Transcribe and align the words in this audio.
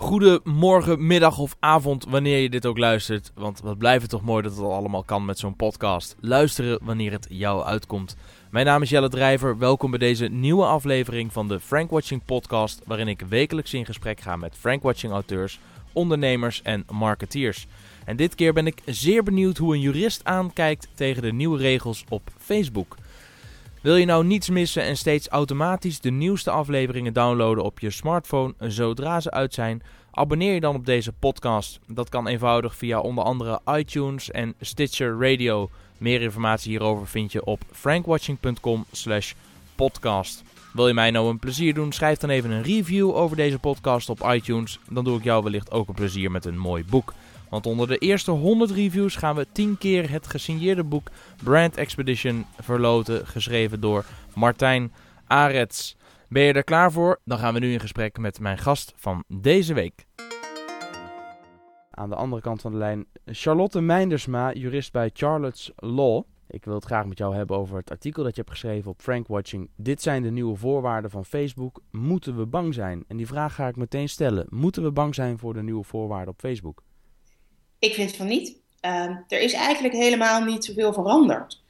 Goedemorgen, 0.00 1.06
middag 1.06 1.38
of 1.38 1.56
avond, 1.60 2.06
wanneer 2.08 2.38
je 2.38 2.50
dit 2.50 2.66
ook 2.66 2.78
luistert. 2.78 3.32
Want 3.34 3.60
wat 3.60 3.78
blijft 3.78 4.02
het 4.02 4.10
toch 4.10 4.22
mooi 4.22 4.42
dat 4.42 4.56
het 4.56 4.64
allemaal 4.64 5.02
kan 5.02 5.24
met 5.24 5.38
zo'n 5.38 5.56
podcast. 5.56 6.16
Luisteren 6.20 6.78
wanneer 6.82 7.12
het 7.12 7.26
jou 7.30 7.64
uitkomt. 7.64 8.16
Mijn 8.50 8.66
naam 8.66 8.82
is 8.82 8.90
Jelle 8.90 9.08
Drijver. 9.08 9.58
Welkom 9.58 9.90
bij 9.90 9.98
deze 9.98 10.26
nieuwe 10.26 10.64
aflevering 10.64 11.32
van 11.32 11.48
de 11.48 11.60
Frankwatching 11.60 12.24
podcast. 12.24 12.82
Waarin 12.86 13.08
ik 13.08 13.20
wekelijks 13.28 13.74
in 13.74 13.86
gesprek 13.86 14.20
ga 14.20 14.36
met 14.36 14.56
Frankwatching 14.58 15.12
auteurs, 15.12 15.60
ondernemers 15.92 16.62
en 16.62 16.84
marketeers. 16.92 17.66
En 18.04 18.16
dit 18.16 18.34
keer 18.34 18.52
ben 18.52 18.66
ik 18.66 18.82
zeer 18.84 19.22
benieuwd 19.22 19.56
hoe 19.56 19.74
een 19.74 19.80
jurist 19.80 20.24
aankijkt 20.24 20.88
tegen 20.94 21.22
de 21.22 21.32
nieuwe 21.32 21.58
regels 21.58 22.04
op 22.08 22.30
Facebook. 22.36 22.96
Wil 23.80 23.96
je 23.96 24.04
nou 24.04 24.24
niets 24.24 24.48
missen 24.48 24.82
en 24.82 24.96
steeds 24.96 25.28
automatisch 25.28 26.00
de 26.00 26.10
nieuwste 26.10 26.50
afleveringen 26.50 27.12
downloaden 27.12 27.64
op 27.64 27.80
je 27.80 27.90
smartphone 27.90 28.54
zodra 28.58 29.20
ze 29.20 29.30
uit 29.30 29.54
zijn? 29.54 29.82
Abonneer 30.10 30.54
je 30.54 30.60
dan 30.60 30.74
op 30.74 30.86
deze 30.86 31.12
podcast. 31.12 31.78
Dat 31.86 32.08
kan 32.08 32.26
eenvoudig 32.26 32.76
via 32.76 33.00
onder 33.00 33.24
andere 33.24 33.60
iTunes 33.66 34.30
en 34.30 34.54
Stitcher 34.60 35.20
Radio. 35.20 35.70
Meer 35.98 36.22
informatie 36.22 36.70
hierover 36.70 37.06
vind 37.06 37.32
je 37.32 37.44
op 37.44 37.62
frankwatching.com/podcast. 37.72 40.42
Wil 40.72 40.88
je 40.88 40.94
mij 40.94 41.10
nou 41.10 41.28
een 41.28 41.38
plezier 41.38 41.74
doen? 41.74 41.92
Schrijf 41.92 42.18
dan 42.18 42.30
even 42.30 42.50
een 42.50 42.62
review 42.62 43.14
over 43.14 43.36
deze 43.36 43.58
podcast 43.58 44.08
op 44.08 44.30
iTunes. 44.32 44.78
Dan 44.88 45.04
doe 45.04 45.18
ik 45.18 45.24
jou 45.24 45.42
wellicht 45.42 45.70
ook 45.70 45.88
een 45.88 45.94
plezier 45.94 46.30
met 46.30 46.44
een 46.44 46.58
mooi 46.58 46.84
boek. 46.84 47.12
Want 47.50 47.66
onder 47.66 47.88
de 47.88 47.98
eerste 47.98 48.30
100 48.30 48.70
reviews 48.70 49.16
gaan 49.16 49.36
we 49.36 49.46
10 49.52 49.78
keer 49.78 50.10
het 50.10 50.26
gesigneerde 50.26 50.84
boek 50.84 51.08
Brand 51.42 51.76
Expedition 51.76 52.46
verloten, 52.60 53.26
geschreven 53.26 53.80
door 53.80 54.04
Martijn 54.34 54.92
Arets. 55.26 55.96
Ben 56.28 56.42
je 56.42 56.52
er 56.52 56.64
klaar 56.64 56.92
voor? 56.92 57.20
Dan 57.24 57.38
gaan 57.38 57.54
we 57.54 57.60
nu 57.60 57.72
in 57.72 57.80
gesprek 57.80 58.18
met 58.18 58.40
mijn 58.40 58.58
gast 58.58 58.92
van 58.96 59.24
deze 59.26 59.74
week. 59.74 60.06
Aan 61.90 62.08
de 62.08 62.14
andere 62.14 62.42
kant 62.42 62.60
van 62.60 62.72
de 62.72 62.78
lijn 62.78 63.06
Charlotte 63.24 63.80
Meindersma, 63.80 64.52
jurist 64.52 64.92
bij 64.92 65.10
Charlotte's 65.12 65.72
Law. 65.76 66.22
Ik 66.48 66.64
wil 66.64 66.74
het 66.74 66.84
graag 66.84 67.06
met 67.06 67.18
jou 67.18 67.34
hebben 67.34 67.56
over 67.56 67.76
het 67.76 67.90
artikel 67.90 68.22
dat 68.22 68.34
je 68.34 68.40
hebt 68.40 68.52
geschreven 68.52 68.90
op 68.90 69.00
Frankwatching. 69.00 69.70
Dit 69.76 70.02
zijn 70.02 70.22
de 70.22 70.30
nieuwe 70.30 70.56
voorwaarden 70.56 71.10
van 71.10 71.24
Facebook. 71.24 71.80
Moeten 71.90 72.36
we 72.36 72.46
bang 72.46 72.74
zijn? 72.74 73.04
En 73.08 73.16
die 73.16 73.26
vraag 73.26 73.54
ga 73.54 73.68
ik 73.68 73.76
meteen 73.76 74.08
stellen. 74.08 74.46
Moeten 74.48 74.82
we 74.82 74.92
bang 74.92 75.14
zijn 75.14 75.38
voor 75.38 75.54
de 75.54 75.62
nieuwe 75.62 75.84
voorwaarden 75.84 76.32
op 76.32 76.40
Facebook? 76.40 76.82
Ik 77.78 77.94
vind 77.94 78.16
van 78.16 78.26
niet. 78.26 78.56
Ehm, 78.80 79.14
er 79.28 79.40
is 79.40 79.52
eigenlijk 79.52 79.94
helemaal 79.94 80.44
niet 80.44 80.64
zoveel 80.64 80.92
veranderd. 80.92 81.60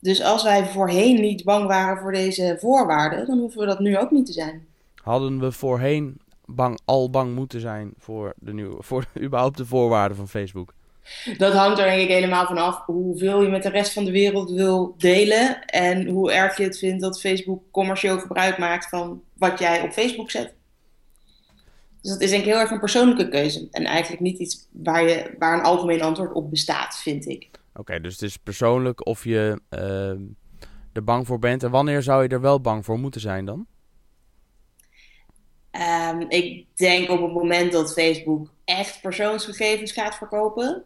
Dus 0.00 0.22
als 0.22 0.42
wij 0.42 0.66
voorheen 0.66 1.20
niet 1.20 1.44
bang 1.44 1.66
waren 1.66 2.02
voor 2.02 2.12
deze 2.12 2.56
voorwaarden, 2.60 3.26
dan 3.26 3.38
hoeven 3.38 3.60
we 3.60 3.66
dat 3.66 3.78
nu 3.78 3.98
ook 3.98 4.10
niet 4.10 4.26
te 4.26 4.32
zijn. 4.32 4.66
Hadden 4.94 5.40
we 5.40 5.52
voorheen 5.52 6.20
bang, 6.44 6.78
al 6.84 7.10
bang 7.10 7.34
moeten 7.34 7.60
zijn 7.60 7.92
voor, 7.98 8.34
de 8.36 8.52
nieuwe, 8.52 8.82
voor 8.88 9.04
überhaupt 9.20 9.56
de 9.56 9.66
voorwaarden 9.66 10.16
van 10.16 10.28
Facebook? 10.28 10.72
Dat 11.36 11.52
hangt 11.52 11.78
er 11.78 11.84
denk 11.84 12.00
ik 12.00 12.08
helemaal 12.08 12.46
van 12.46 12.58
af 12.58 12.86
hoeveel 12.86 13.42
je 13.42 13.48
met 13.48 13.62
de 13.62 13.68
rest 13.68 13.92
van 13.92 14.04
de 14.04 14.10
wereld 14.10 14.50
wil 14.50 14.94
delen 14.98 15.64
en 15.64 16.08
hoe 16.08 16.32
erg 16.32 16.56
je 16.56 16.62
het 16.62 16.78
vindt 16.78 17.00
dat 17.00 17.20
Facebook 17.20 17.62
commercieel 17.70 18.18
gebruik 18.18 18.58
maakt 18.58 18.88
van 18.88 19.22
wat 19.34 19.58
jij 19.58 19.82
op 19.82 19.92
Facebook 19.92 20.30
zet. 20.30 20.54
Dus 22.02 22.10
dat 22.10 22.20
is 22.20 22.30
denk 22.30 22.42
ik 22.42 22.48
heel 22.48 22.58
erg 22.58 22.70
een 22.70 22.78
persoonlijke 22.78 23.28
keuze. 23.28 23.68
En 23.70 23.84
eigenlijk 23.84 24.22
niet 24.22 24.38
iets 24.38 24.68
waar, 24.70 25.02
je, 25.02 25.34
waar 25.38 25.58
een 25.58 25.64
algemeen 25.64 26.02
antwoord 26.02 26.32
op 26.32 26.50
bestaat, 26.50 26.98
vind 26.98 27.26
ik. 27.26 27.50
Oké, 27.74 28.00
dus 28.00 28.12
het 28.12 28.22
is 28.22 28.36
persoonlijk 28.36 29.06
of 29.06 29.24
je 29.24 29.60
uh, 29.70 30.10
er 30.92 31.04
bang 31.04 31.26
voor 31.26 31.38
bent. 31.38 31.62
En 31.62 31.70
wanneer 31.70 32.02
zou 32.02 32.22
je 32.22 32.28
er 32.28 32.40
wel 32.40 32.60
bang 32.60 32.84
voor 32.84 32.98
moeten 32.98 33.20
zijn 33.20 33.44
dan? 33.44 33.66
Um, 36.10 36.24
ik 36.28 36.66
denk 36.74 37.10
op 37.10 37.22
het 37.22 37.32
moment 37.32 37.72
dat 37.72 37.92
Facebook 37.92 38.50
echt 38.64 39.00
persoonsgegevens 39.00 39.92
gaat 39.92 40.14
verkopen. 40.14 40.84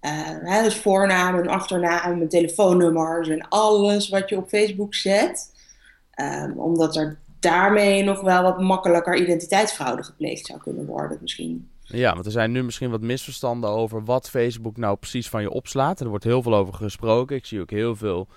Uh, 0.00 0.10
hè, 0.26 0.62
dus 0.62 0.76
voornaam 0.76 1.48
achternaam 1.48 2.28
telefoonnummers 2.28 3.28
en 3.28 3.48
alles 3.48 4.08
wat 4.08 4.28
je 4.28 4.36
op 4.36 4.48
Facebook 4.48 4.94
zet. 4.94 5.54
Um, 6.20 6.58
omdat 6.58 6.96
er 6.96 7.18
daarmee 7.40 8.02
nog 8.02 8.20
wel 8.20 8.42
wat 8.42 8.60
makkelijker 8.60 9.20
identiteitsfraude 9.20 10.02
gepleegd 10.02 10.46
zou 10.46 10.58
kunnen 10.60 10.86
worden 10.86 11.18
misschien. 11.20 11.68
Ja, 11.82 12.12
want 12.12 12.26
er 12.26 12.32
zijn 12.32 12.52
nu 12.52 12.62
misschien 12.62 12.90
wat 12.90 13.00
misverstanden 13.00 13.70
over 13.70 14.04
wat 14.04 14.30
Facebook 14.30 14.76
nou 14.76 14.96
precies 14.96 15.28
van 15.28 15.42
je 15.42 15.50
opslaat. 15.50 16.00
Er 16.00 16.08
wordt 16.08 16.24
heel 16.24 16.42
veel 16.42 16.54
over 16.54 16.74
gesproken. 16.74 17.36
Ik 17.36 17.46
zie 17.46 17.60
ook 17.60 17.70
heel 17.70 17.96
veel 17.96 18.28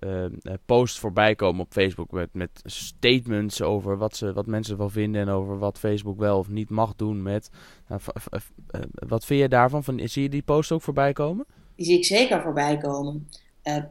uh, 0.00 0.24
posts 0.66 0.98
voorbij 0.98 1.34
komen 1.34 1.60
op 1.60 1.72
Facebook 1.72 2.10
met, 2.10 2.28
met 2.32 2.50
statements 2.64 3.62
over 3.62 3.96
wat, 3.96 4.16
ze, 4.16 4.32
wat 4.32 4.46
mensen 4.46 4.76
wel 4.76 4.88
vinden 4.88 5.20
en 5.20 5.28
over 5.28 5.58
wat 5.58 5.78
Facebook 5.78 6.18
wel 6.18 6.38
of 6.38 6.48
niet 6.48 6.70
mag 6.70 6.94
doen 6.96 7.22
met. 7.22 7.50
Nou, 7.88 8.00
uh, 8.30 8.80
wat 8.92 9.24
vind 9.24 9.40
je 9.40 9.48
daarvan? 9.48 9.84
Van, 9.84 10.00
zie 10.04 10.22
je 10.22 10.28
die 10.28 10.42
posts 10.42 10.72
ook 10.72 10.82
voorbij 10.82 11.12
komen? 11.12 11.46
Die 11.76 11.86
zie 11.86 11.96
ik 11.96 12.04
zeker 12.04 12.42
voorbij 12.42 12.76
komen. 12.76 13.28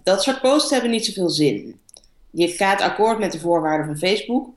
dat 0.04 0.24
soort 0.24 0.42
posts 0.42 0.72
hebben 0.72 0.92
niet 0.92 1.06
zoveel 1.06 1.30
zin. 1.30 1.80
Je 2.32 2.48
gaat 2.48 2.82
akkoord 2.82 3.20
met 3.20 3.32
de 3.32 3.40
voorwaarden 3.40 3.86
van 3.86 3.98
Facebook. 3.98 4.50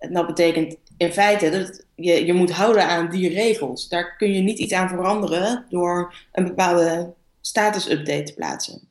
En 0.00 0.12
dat 0.12 0.26
betekent 0.26 0.76
in 0.96 1.12
feite 1.12 1.50
dat 1.50 1.84
je, 1.94 2.26
je 2.26 2.32
moet 2.32 2.50
houden 2.50 2.88
aan 2.88 3.10
die 3.10 3.28
regels. 3.28 3.88
Daar 3.88 4.16
kun 4.16 4.32
je 4.32 4.40
niet 4.40 4.58
iets 4.58 4.72
aan 4.72 4.88
veranderen 4.88 5.66
door 5.68 6.14
een 6.32 6.44
bepaalde 6.44 7.14
status-update 7.40 8.22
te 8.22 8.34
plaatsen. 8.34 8.88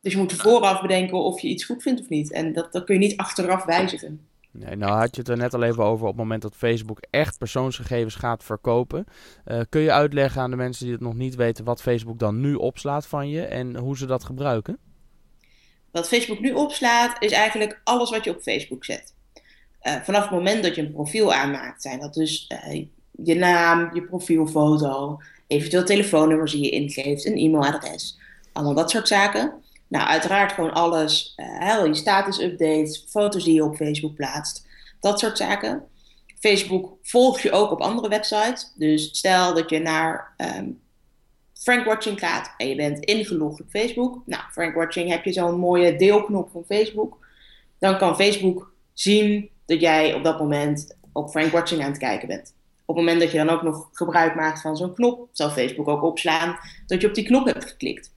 Dus 0.00 0.12
je 0.12 0.18
moet 0.18 0.32
vooraf 0.32 0.80
bedenken 0.80 1.18
of 1.18 1.40
je 1.40 1.48
iets 1.48 1.64
goed 1.64 1.82
vindt 1.82 2.00
of 2.00 2.08
niet. 2.08 2.32
En 2.32 2.52
dat, 2.52 2.72
dat 2.72 2.84
kun 2.84 2.94
je 2.94 3.00
niet 3.00 3.16
achteraf 3.16 3.64
wijzigen. 3.64 4.28
Nee, 4.50 4.76
nou 4.76 4.98
had 4.98 5.14
je 5.14 5.20
het 5.20 5.30
er 5.30 5.36
net 5.36 5.54
al 5.54 5.62
even 5.62 5.84
over 5.84 6.02
op 6.02 6.12
het 6.12 6.20
moment 6.20 6.42
dat 6.42 6.56
Facebook 6.56 6.98
echt 7.10 7.38
persoonsgegevens 7.38 8.14
gaat 8.14 8.44
verkopen. 8.44 9.04
Uh, 9.46 9.60
kun 9.68 9.80
je 9.80 9.92
uitleggen 9.92 10.42
aan 10.42 10.50
de 10.50 10.56
mensen 10.56 10.84
die 10.84 10.94
het 10.94 11.02
nog 11.02 11.14
niet 11.14 11.34
weten 11.34 11.64
wat 11.64 11.82
Facebook 11.82 12.18
dan 12.18 12.40
nu 12.40 12.54
opslaat 12.54 13.06
van 13.06 13.28
je 13.28 13.42
en 13.42 13.76
hoe 13.76 13.96
ze 13.96 14.06
dat 14.06 14.24
gebruiken? 14.24 14.78
Wat 15.90 16.08
Facebook 16.08 16.40
nu 16.40 16.52
opslaat 16.52 17.22
is 17.22 17.32
eigenlijk 17.32 17.80
alles 17.84 18.10
wat 18.10 18.24
je 18.24 18.30
op 18.30 18.40
Facebook 18.42 18.84
zet. 18.84 19.14
Uh, 19.86 19.96
vanaf 20.02 20.22
het 20.22 20.30
moment 20.30 20.62
dat 20.62 20.74
je 20.74 20.82
een 20.82 20.92
profiel 20.92 21.32
aanmaakt, 21.32 21.82
zijn 21.82 22.00
dat 22.00 22.14
dus 22.14 22.50
uh, 22.68 22.84
je 23.10 23.34
naam, 23.34 23.94
je 23.94 24.02
profielfoto, 24.02 25.20
eventueel 25.46 25.84
telefoonnummers 25.84 26.52
die 26.52 26.62
je 26.62 26.70
ingeeft, 26.70 27.26
een 27.26 27.36
e-mailadres, 27.36 28.18
allemaal 28.52 28.74
dat 28.74 28.90
soort 28.90 29.08
zaken. 29.08 29.52
Nou, 29.88 30.08
uiteraard 30.08 30.52
gewoon 30.52 30.72
alles, 30.72 31.34
uh, 31.36 31.86
je 31.86 31.94
status-updates, 31.94 33.04
foto's 33.08 33.44
die 33.44 33.54
je 33.54 33.64
op 33.64 33.76
Facebook 33.76 34.14
plaatst, 34.14 34.66
dat 35.00 35.18
soort 35.20 35.36
zaken. 35.36 35.84
Facebook 36.38 36.96
volgt 37.02 37.42
je 37.42 37.52
ook 37.52 37.70
op 37.70 37.80
andere 37.80 38.08
websites. 38.08 38.72
Dus 38.74 39.08
stel 39.12 39.54
dat 39.54 39.70
je 39.70 39.78
naar 39.78 40.34
um, 40.56 40.80
Frankwatching 41.52 42.18
gaat 42.18 42.54
en 42.56 42.68
je 42.68 42.76
bent 42.76 43.04
ingelogd 43.04 43.60
op 43.60 43.66
Facebook. 43.70 44.22
Nou, 44.26 44.42
Frankwatching 44.50 45.10
heb 45.10 45.24
je 45.24 45.32
zo'n 45.32 45.58
mooie 45.58 45.96
deelknop 45.96 46.50
van 46.50 46.64
Facebook. 46.66 47.26
Dan 47.78 47.98
kan 47.98 48.16
Facebook 48.16 48.72
zien 48.92 49.50
dat 49.66 49.80
jij 49.80 50.14
op 50.14 50.24
dat 50.24 50.38
moment 50.38 50.96
op 51.12 51.30
Frank 51.30 51.52
Watching 51.52 51.82
aan 51.82 51.90
het 51.90 51.98
kijken 51.98 52.28
bent. 52.28 52.54
Op 52.84 52.96
het 52.96 53.04
moment 53.04 53.20
dat 53.22 53.30
je 53.30 53.38
dan 53.38 53.48
ook 53.48 53.62
nog 53.62 53.88
gebruik 53.92 54.34
maakt 54.34 54.60
van 54.60 54.76
zo'n 54.76 54.94
knop, 54.94 55.28
zal 55.32 55.50
Facebook 55.50 55.88
ook 55.88 56.02
opslaan 56.02 56.58
dat 56.86 57.00
je 57.00 57.08
op 57.08 57.14
die 57.14 57.24
knop 57.24 57.46
hebt 57.46 57.64
geklikt. 57.64 58.12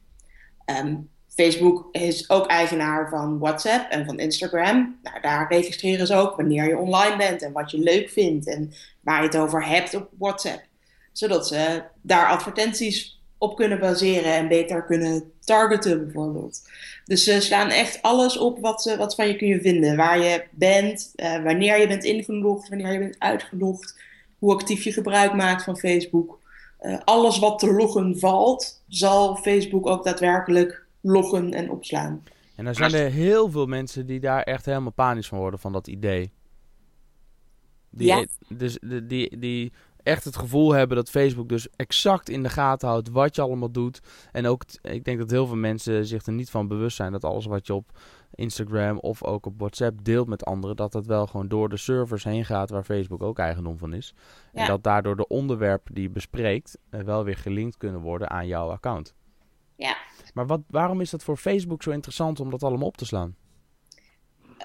Um, 0.66 1.10
Facebook 1.40 1.88
is 1.92 2.30
ook 2.30 2.48
eigenaar 2.48 3.10
van 3.10 3.40
WhatsApp 3.40 3.92
en 3.92 4.06
van 4.06 4.20
Instagram. 4.20 5.00
Nou, 5.04 5.22
daar 5.22 5.52
registreren 5.52 6.08
ze 6.08 6.16
ook 6.16 6.36
wanneer 6.36 6.68
je 6.68 6.78
online 6.78 7.18
bent 7.18 7.42
en 7.42 7.52
wat 7.52 7.72
je 7.72 7.78
leuk 7.78 8.10
vindt 8.10 8.48
en 8.48 8.74
waar 9.02 9.22
je 9.22 9.28
het 9.28 9.38
over 9.38 9.66
hebt 9.66 9.96
op 9.96 10.10
WhatsApp. 10.18 10.64
Zodat 11.12 11.48
ze 11.48 11.84
daar 12.02 12.28
advertenties 12.28 13.19
op 13.40 13.56
kunnen 13.56 13.80
baseren 13.80 14.34
en 14.34 14.48
beter 14.48 14.84
kunnen 14.84 15.32
targeten 15.40 16.06
bijvoorbeeld. 16.06 16.62
Dus 17.06 17.24
ze 17.24 17.42
slaan 17.42 17.70
echt 17.70 18.02
alles 18.02 18.38
op 18.38 18.60
wat 18.60 18.82
ze, 18.82 18.98
wat 18.98 19.16
van 19.16 19.28
je 19.28 19.36
kun 19.36 19.48
je 19.48 19.62
vinden. 19.62 19.96
Waar 19.96 20.20
je 20.20 20.44
bent, 20.52 21.12
uh, 21.16 21.44
wanneer 21.44 21.80
je 21.80 21.88
bent 21.88 22.04
ingelogd, 22.04 22.70
wanneer 22.70 22.92
je 22.92 23.00
bent 23.00 23.20
uitgelogd, 23.20 24.00
hoe 24.40 24.54
actief 24.54 24.84
je 24.84 24.92
gebruik 24.92 25.34
maakt 25.34 25.64
van 25.64 25.78
Facebook. 25.78 26.40
Uh, 26.82 26.98
alles 27.04 27.40
wat 27.40 27.60
te 27.60 27.74
loggen 27.74 28.20
valt, 28.20 28.84
zal 28.88 29.36
Facebook 29.36 29.88
ook 29.88 30.04
daadwerkelijk 30.04 30.86
loggen 31.02 31.54
en 31.54 31.72
opslaan. 31.72 32.24
En 32.56 32.66
dan 32.66 32.76
zijn 32.76 32.94
er 32.94 33.12
heel 33.12 33.52
veel 33.52 33.66
mensen 33.66 34.06
die 34.06 34.20
daar 34.20 34.44
echt 34.44 34.66
helemaal 34.66 34.92
panisch 34.92 35.28
van 35.28 35.38
worden 35.38 35.60
van 35.60 35.72
dat 35.72 35.88
idee. 35.88 36.32
Die, 37.90 38.08
ja. 38.08 38.26
Dus 38.48 38.78
die, 38.82 39.08
die, 39.08 39.40
die 39.40 39.72
echt 40.10 40.24
het 40.24 40.38
gevoel 40.38 40.72
hebben 40.72 40.98
dat 40.98 41.10
Facebook 41.10 41.50
dus 41.50 41.70
exact 41.76 42.30
in 42.30 42.44
de 42.44 42.50
gaten 42.50 42.88
houdt 42.88 43.10
wat 43.10 43.36
je 43.36 43.42
allemaal 43.42 43.72
doet. 43.72 44.00
En 44.32 44.46
ook, 44.46 44.64
ik 44.82 45.04
denk 45.04 45.18
dat 45.20 45.30
heel 45.30 45.48
veel 45.48 45.56
mensen 45.56 46.06
zich 46.06 46.26
er 46.26 46.34
niet 46.34 46.50
van 46.50 46.68
bewust 46.68 46.96
zijn 46.96 47.12
dat 47.12 47.24
alles 47.24 47.46
wat 47.46 47.68
je 47.68 47.74
op 47.74 48.00
Instagram 48.36 49.00
of 49.00 49.24
ook 49.24 49.46
op 49.46 49.54
WhatsApp 49.58 50.04
deelt 50.04 50.28
met 50.28 50.46
anderen, 50.46 50.76
dat 50.76 50.92
dat 50.92 51.06
wel 51.06 51.28
gewoon 51.28 51.48
door 51.48 51.70
de 51.70 51.78
servers 51.78 52.24
heen 52.24 52.46
gaat 52.46 52.70
waar 52.70 52.84
Facebook 52.84 53.22
ook 53.22 53.40
eigendom 53.40 53.78
van 53.78 53.94
is. 53.94 54.14
Ja. 54.54 54.62
En 54.62 54.68
dat 54.68 54.84
daardoor 54.84 55.16
de 55.16 55.28
onderwerpen 55.28 55.94
die 55.94 56.04
je 56.04 56.10
bespreekt 56.10 56.78
uh, 56.92 57.02
wel 57.02 57.24
weer 57.24 57.38
gelinkt 57.38 57.78
kunnen 57.78 58.02
worden 58.02 58.30
aan 58.30 58.48
jouw 58.48 58.70
account. 58.70 59.14
Ja. 59.76 59.98
Maar 60.34 60.48
wat, 60.48 60.62
waarom 60.68 61.02
is 61.02 61.10
dat 61.10 61.24
voor 61.24 61.38
Facebook 61.38 61.84
zo 61.84 61.92
interessant 61.92 62.40
om 62.40 62.50
dat 62.50 62.64
allemaal 62.64 62.88
op 62.88 62.98
te 62.98 63.06
slaan? 63.06 63.36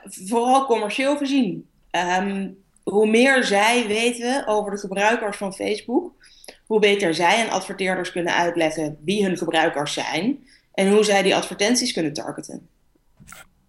Vooral 0.04 0.66
commercieel 0.66 1.16
gezien. 1.16 1.68
Um, 1.90 2.63
hoe 2.84 3.06
meer 3.06 3.44
zij 3.44 3.86
weten 3.86 4.46
over 4.46 4.70
de 4.70 4.78
gebruikers 4.78 5.36
van 5.36 5.54
Facebook, 5.54 6.12
hoe 6.66 6.80
beter 6.80 7.14
zij 7.14 7.44
en 7.44 7.50
adverteerders 7.50 8.12
kunnen 8.12 8.34
uitleggen 8.34 8.98
wie 9.04 9.24
hun 9.24 9.36
gebruikers 9.36 9.92
zijn 9.92 10.46
en 10.74 10.92
hoe 10.92 11.04
zij 11.04 11.22
die 11.22 11.34
advertenties 11.34 11.92
kunnen 11.92 12.12
targeten. 12.12 12.68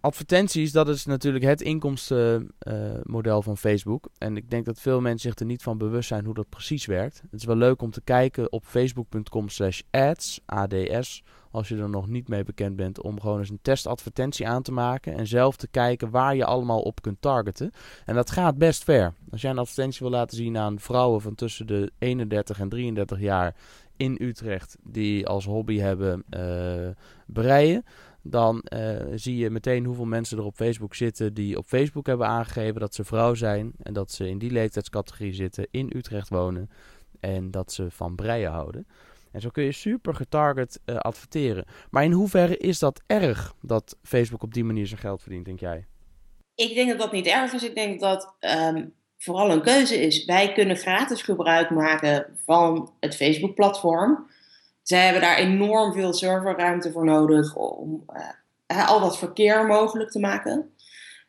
Advertenties, 0.06 0.72
dat 0.72 0.90
is 0.90 1.06
natuurlijk 1.06 1.46
het 1.46 1.62
inkomstenmodel 1.62 3.42
van 3.42 3.58
Facebook. 3.58 4.10
En 4.18 4.38
ik 4.38 4.50
denk 4.50 4.66
dat 4.66 4.80
veel 4.80 5.02
mensen 5.02 5.30
zich 5.30 5.40
er 5.40 5.46
niet 5.46 5.64
van 5.64 5.78
bewust 5.78 6.08
zijn 6.08 6.26
hoe 6.26 6.34
dat 6.34 6.50
precies 6.50 6.86
werkt. 6.86 7.22
Het 7.32 7.40
is 7.40 7.46
wel 7.46 7.56
leuk 7.56 7.82
om 7.82 7.92
te 7.92 8.02
kijken 8.02 8.52
op 8.52 8.66
facebook.com 8.66 9.50
slash 9.50 9.82
ads, 9.92 10.42
ADS, 10.46 11.24
als 11.52 11.68
je 11.68 11.78
er 11.78 11.90
nog 11.90 12.08
niet 12.08 12.28
mee 12.28 12.44
bekend 12.44 12.76
bent, 12.76 13.02
om 13.02 13.20
gewoon 13.20 13.40
eens 13.40 13.50
een 13.50 13.60
testadvertentie 13.62 14.48
aan 14.48 14.62
te 14.62 14.72
maken 14.72 15.14
en 15.14 15.28
zelf 15.28 15.56
te 15.56 15.68
kijken 15.68 16.10
waar 16.10 16.36
je 16.36 16.46
allemaal 16.46 16.82
op 16.82 17.02
kunt 17.02 17.22
targeten. 17.22 17.72
En 18.06 18.16
dat 18.16 18.32
gaat 18.32 18.58
best 18.58 18.84
ver. 18.84 19.14
Als 19.32 19.42
jij 19.42 19.52
een 19.52 19.58
advertentie 19.58 20.00
wil 20.00 20.10
laten 20.10 20.38
zien 20.38 20.58
aan 20.58 20.80
vrouwen 20.80 21.22
van 21.22 21.36
tussen 21.36 21.68
de 21.68 21.92
31 22.00 22.60
en 22.60 22.70
33 22.70 23.20
jaar 23.20 23.56
in 23.98 24.18
Utrecht 24.22 24.78
die 24.84 25.28
als 25.28 25.46
hobby 25.46 25.78
hebben 25.78 26.24
uh, 26.30 26.88
breien, 27.26 27.84
dan 28.28 28.66
uh, 28.74 29.02
zie 29.16 29.38
je 29.38 29.50
meteen 29.50 29.86
hoeveel 29.86 30.06
mensen 30.06 30.38
er 30.38 30.44
op 30.44 30.56
Facebook 30.56 30.96
zitten 30.96 31.34
die 31.34 31.58
op 31.58 31.66
Facebook 31.66 32.08
hebben 32.08 32.28
aangegeven 32.28 32.80
dat 32.80 32.96
ze 32.96 33.04
vrouw 33.04 33.34
zijn 33.34 33.72
en 33.84 33.94
dat 33.94 34.12
ze 34.12 34.30
in 34.30 34.38
die 34.38 34.52
leeftijdscategorie 34.52 35.34
zitten, 35.34 35.68
in 35.72 35.92
Utrecht 35.96 36.30
wonen 36.30 36.70
en 37.20 37.52
dat 37.52 37.72
ze 37.72 37.92
van 37.92 38.16
breien 38.16 38.52
houden. 38.52 38.88
En 39.32 39.42
zo 39.42 39.50
kun 39.50 39.64
je 39.64 39.72
super 39.72 40.16
getarget 40.16 40.80
uh, 40.86 40.96
adverteren. 40.96 41.66
Maar 41.90 42.04
in 42.04 42.12
hoeverre 42.12 42.58
is 42.58 42.80
dat 42.80 43.02
erg 43.08 43.54
dat 43.62 43.98
Facebook 44.04 44.44
op 44.44 44.54
die 44.54 44.64
manier 44.64 44.88
zijn 44.88 45.00
geld 45.00 45.22
verdient, 45.22 45.46
denk 45.46 45.60
jij? 45.60 45.86
Ik 46.56 46.74
denk 46.74 46.90
dat 46.90 47.00
dat 47.00 47.12
niet 47.12 47.28
erg 47.28 47.54
is. 47.54 47.64
Ik 47.64 47.76
denk 47.76 48.00
dat 48.00 48.36
um, 48.40 48.94
vooral 49.18 49.52
een 49.52 49.62
keuze 49.62 50.02
is. 50.02 50.26
Wij 50.26 50.54
kunnen 50.54 50.78
gratis 50.78 51.22
gebruik 51.22 51.70
maken 51.70 52.26
van 52.46 52.94
het 53.00 53.16
Facebook-platform. 53.16 54.28
Zij 54.88 55.04
hebben 55.04 55.22
daar 55.22 55.38
enorm 55.38 55.94
veel 55.94 56.14
serverruimte 56.14 56.92
voor 56.92 57.06
nodig 57.06 57.56
om 57.56 58.06
uh, 58.68 58.90
al 58.90 59.00
dat 59.00 59.18
verkeer 59.18 59.66
mogelijk 59.66 60.12
te 60.12 60.20
maken. 60.20 60.76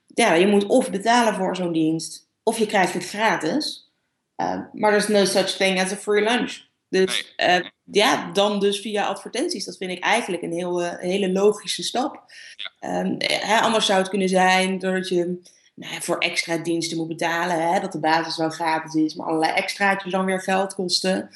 Ja, 0.07 0.35
je 0.35 0.47
moet 0.47 0.67
of 0.67 0.91
betalen 0.91 1.35
voor 1.35 1.57
zo'n 1.57 1.73
dienst, 1.73 2.29
of 2.43 2.59
je 2.59 2.67
krijgt 2.67 2.93
het 2.93 3.09
gratis. 3.09 3.93
Uh, 4.37 4.61
maar 4.73 4.91
er 4.91 4.97
is 4.97 5.09
no 5.09 5.25
such 5.25 5.51
thing 5.51 5.81
as 5.81 5.93
a 5.93 5.97
free 5.97 6.23
lunch. 6.23 6.65
Dus 6.89 7.35
uh, 7.37 7.57
ja, 7.85 8.31
dan 8.33 8.61
dus 8.61 8.81
via 8.81 9.07
advertenties. 9.07 9.65
Dat 9.65 9.77
vind 9.77 9.91
ik 9.91 10.03
eigenlijk 10.03 10.43
een, 10.43 10.53
heel, 10.53 10.83
uh, 10.83 10.99
hele 10.99 11.33
logische 11.33 11.83
stap. 11.83 12.23
Ja. 12.57 13.01
Um, 13.01 13.15
hè, 13.19 13.59
anders 13.59 13.87
zou 13.87 13.99
het 13.99 14.09
kunnen 14.09 14.29
zijn 14.29 14.79
doordat 14.79 15.09
je 15.09 15.41
nou 15.75 16.03
voor 16.03 16.19
extra 16.19 16.57
diensten 16.57 16.97
moet 16.97 17.09
betalen. 17.09 17.73
Hè, 17.73 17.81
dat 17.81 17.93
de 17.93 18.01
basis 18.01 18.37
wel 18.37 18.51
gratis 18.51 18.95
is, 18.95 19.15
maar 19.15 19.27
allerlei 19.27 19.53
extraatjes 19.53 20.13
dan 20.13 20.25
weer 20.25 20.41
geld 20.41 20.75
kosten. 20.75 21.31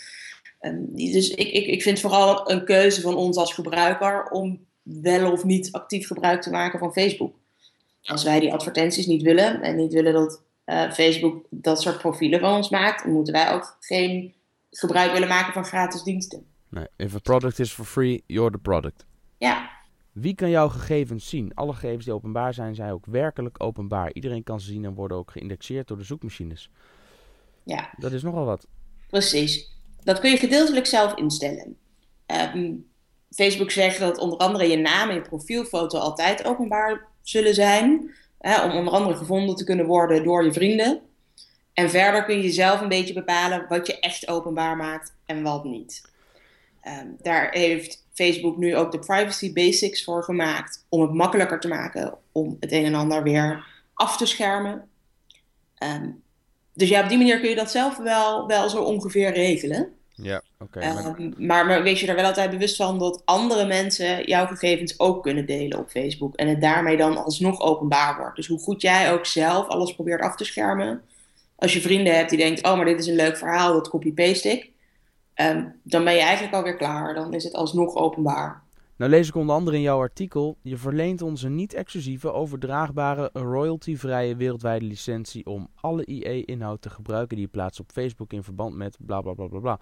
Um, 0.60 0.94
dus 0.94 1.30
ik, 1.30 1.48
ik, 1.48 1.66
ik 1.66 1.82
vind 1.82 2.00
vooral 2.00 2.50
een 2.50 2.64
keuze 2.64 3.00
van 3.00 3.16
ons 3.16 3.36
als 3.36 3.54
gebruiker 3.54 4.30
om 4.30 4.66
wel 4.82 5.32
of 5.32 5.44
niet 5.44 5.72
actief 5.72 6.06
gebruik 6.06 6.42
te 6.42 6.50
maken 6.50 6.78
van 6.78 6.92
Facebook. 6.92 7.34
Als 8.02 8.24
wij 8.24 8.40
die 8.40 8.52
advertenties 8.52 9.06
niet 9.06 9.22
willen 9.22 9.62
en 9.62 9.76
niet 9.76 9.92
willen 9.92 10.12
dat 10.12 10.42
uh, 10.66 10.92
Facebook 10.92 11.46
dat 11.50 11.80
soort 11.80 11.98
profielen 11.98 12.40
van 12.40 12.56
ons 12.56 12.68
maakt, 12.70 13.02
dan 13.02 13.12
moeten 13.12 13.32
wij 13.32 13.52
ook 13.52 13.76
geen 13.80 14.34
gebruik 14.70 15.12
willen 15.12 15.28
maken 15.28 15.52
van 15.52 15.64
gratis 15.64 16.02
diensten. 16.02 16.46
Nee, 16.68 16.86
if 16.96 17.14
a 17.14 17.18
product 17.18 17.58
is 17.58 17.72
for 17.72 17.84
free, 17.84 18.22
you're 18.26 18.50
the 18.50 18.58
product. 18.58 19.06
Ja. 19.38 19.70
Wie 20.12 20.34
kan 20.34 20.50
jouw 20.50 20.68
gegevens 20.68 21.28
zien? 21.28 21.54
Alle 21.54 21.72
gegevens 21.72 22.04
die 22.04 22.14
openbaar 22.14 22.54
zijn, 22.54 22.74
zijn 22.74 22.92
ook 22.92 23.06
werkelijk 23.06 23.62
openbaar. 23.62 24.12
Iedereen 24.12 24.42
kan 24.42 24.60
ze 24.60 24.66
zien 24.66 24.84
en 24.84 24.94
worden 24.94 25.16
ook 25.16 25.30
geïndexeerd 25.30 25.88
door 25.88 25.96
de 25.96 26.04
zoekmachines. 26.04 26.70
Ja. 27.62 27.90
Dat 27.96 28.12
is 28.12 28.22
nogal 28.22 28.44
wat. 28.44 28.66
Precies. 29.08 29.78
Dat 30.04 30.20
kun 30.20 30.30
je 30.30 30.36
gedeeltelijk 30.36 30.86
zelf 30.86 31.14
instellen. 31.14 31.76
Um, 32.54 32.88
Facebook 33.30 33.70
zegt 33.70 33.98
dat 33.98 34.18
onder 34.18 34.38
andere 34.38 34.68
je 34.68 34.76
naam 34.76 35.08
en 35.08 35.14
je 35.14 35.20
profielfoto 35.20 35.98
altijd 35.98 36.44
openbaar 36.44 37.08
zullen 37.22 37.54
zijn. 37.54 38.14
Hè, 38.38 38.64
om 38.64 38.70
onder 38.70 38.92
andere 38.92 39.16
gevonden 39.16 39.56
te 39.56 39.64
kunnen 39.64 39.86
worden 39.86 40.24
door 40.24 40.44
je 40.44 40.52
vrienden. 40.52 41.00
En 41.72 41.90
verder 41.90 42.24
kun 42.24 42.42
je 42.42 42.50
zelf 42.50 42.80
een 42.80 42.88
beetje 42.88 43.14
bepalen 43.14 43.66
wat 43.68 43.86
je 43.86 44.00
echt 44.00 44.28
openbaar 44.28 44.76
maakt 44.76 45.14
en 45.26 45.42
wat 45.42 45.64
niet. 45.64 46.08
Um, 46.84 47.16
daar 47.22 47.50
heeft 47.50 48.06
Facebook 48.12 48.56
nu 48.56 48.76
ook 48.76 48.92
de 48.92 48.98
privacy 48.98 49.52
basics 49.52 50.04
voor 50.04 50.24
gemaakt 50.24 50.86
om 50.88 51.00
het 51.00 51.12
makkelijker 51.12 51.60
te 51.60 51.68
maken 51.68 52.18
om 52.32 52.56
het 52.60 52.72
een 52.72 52.84
en 52.84 52.94
ander 52.94 53.22
weer 53.22 53.64
af 53.94 54.16
te 54.16 54.26
schermen. 54.26 54.88
Um, 55.82 56.22
dus 56.80 56.88
ja, 56.88 57.02
op 57.02 57.08
die 57.08 57.18
manier 57.18 57.40
kun 57.40 57.48
je 57.48 57.54
dat 57.54 57.70
zelf 57.70 57.96
wel, 57.96 58.46
wel 58.46 58.68
zo 58.68 58.82
ongeveer 58.82 59.32
regelen. 59.32 59.88
Ja, 60.14 60.42
oké. 60.58 60.78
Okay, 60.78 60.96
um, 60.96 61.34
maar... 61.36 61.66
maar 61.66 61.82
wees 61.82 62.00
je 62.00 62.06
er 62.06 62.14
wel 62.14 62.24
altijd 62.24 62.50
bewust 62.50 62.76
van 62.76 62.98
dat 62.98 63.22
andere 63.24 63.66
mensen 63.66 64.24
jouw 64.24 64.46
gegevens 64.46 64.98
ook 64.98 65.22
kunnen 65.22 65.46
delen 65.46 65.78
op 65.78 65.90
Facebook. 65.90 66.36
En 66.36 66.48
het 66.48 66.60
daarmee 66.60 66.96
dan 66.96 67.24
alsnog 67.24 67.60
openbaar 67.60 68.16
wordt. 68.16 68.36
Dus 68.36 68.46
hoe 68.46 68.58
goed 68.58 68.82
jij 68.82 69.12
ook 69.12 69.26
zelf 69.26 69.68
alles 69.68 69.94
probeert 69.94 70.20
af 70.20 70.36
te 70.36 70.44
schermen, 70.44 71.02
als 71.56 71.72
je 71.72 71.80
vrienden 71.80 72.16
hebt 72.16 72.30
die 72.30 72.38
denken, 72.38 72.70
oh, 72.70 72.76
maar 72.76 72.84
dit 72.84 73.00
is 73.00 73.06
een 73.06 73.14
leuk 73.14 73.36
verhaal, 73.36 73.72
dat 73.72 73.88
copy-paste 73.88 74.48
ik. 74.48 74.70
Um, 75.34 75.80
dan 75.82 76.04
ben 76.04 76.14
je 76.14 76.20
eigenlijk 76.20 76.54
alweer 76.54 76.76
klaar. 76.76 77.14
Dan 77.14 77.34
is 77.34 77.44
het 77.44 77.54
alsnog 77.54 77.94
openbaar. 77.94 78.62
Nou 79.00 79.12
lees 79.12 79.28
ik 79.28 79.34
onder 79.34 79.54
andere 79.54 79.76
in 79.76 79.82
jouw 79.82 79.98
artikel, 79.98 80.56
je 80.62 80.76
verleent 80.76 81.22
ons 81.22 81.42
een 81.42 81.54
niet-exclusieve, 81.54 82.32
overdraagbare, 82.32 83.30
royalty-vrije 83.32 84.36
wereldwijde 84.36 84.84
licentie 84.84 85.46
om 85.46 85.70
alle 85.74 86.06
IE-inhoud 86.06 86.82
te 86.82 86.90
gebruiken 86.90 87.36
die 87.36 87.44
je 87.44 87.52
plaatst 87.52 87.80
op 87.80 87.90
Facebook 87.92 88.32
in 88.32 88.42
verband 88.42 88.74
met 88.74 88.96
bla 88.98 89.20
bla 89.20 89.32
bla 89.32 89.46
bla 89.46 89.58
bla. 89.58 89.80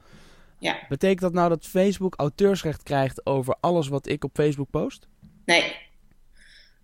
Ja. 0.58 0.78
Betekent 0.88 1.20
dat 1.20 1.32
nou 1.32 1.48
dat 1.48 1.66
Facebook 1.66 2.14
auteursrecht 2.16 2.82
krijgt 2.82 3.26
over 3.26 3.56
alles 3.60 3.88
wat 3.88 4.08
ik 4.08 4.24
op 4.24 4.30
Facebook 4.34 4.70
post? 4.70 5.08
Nee. 5.44 5.76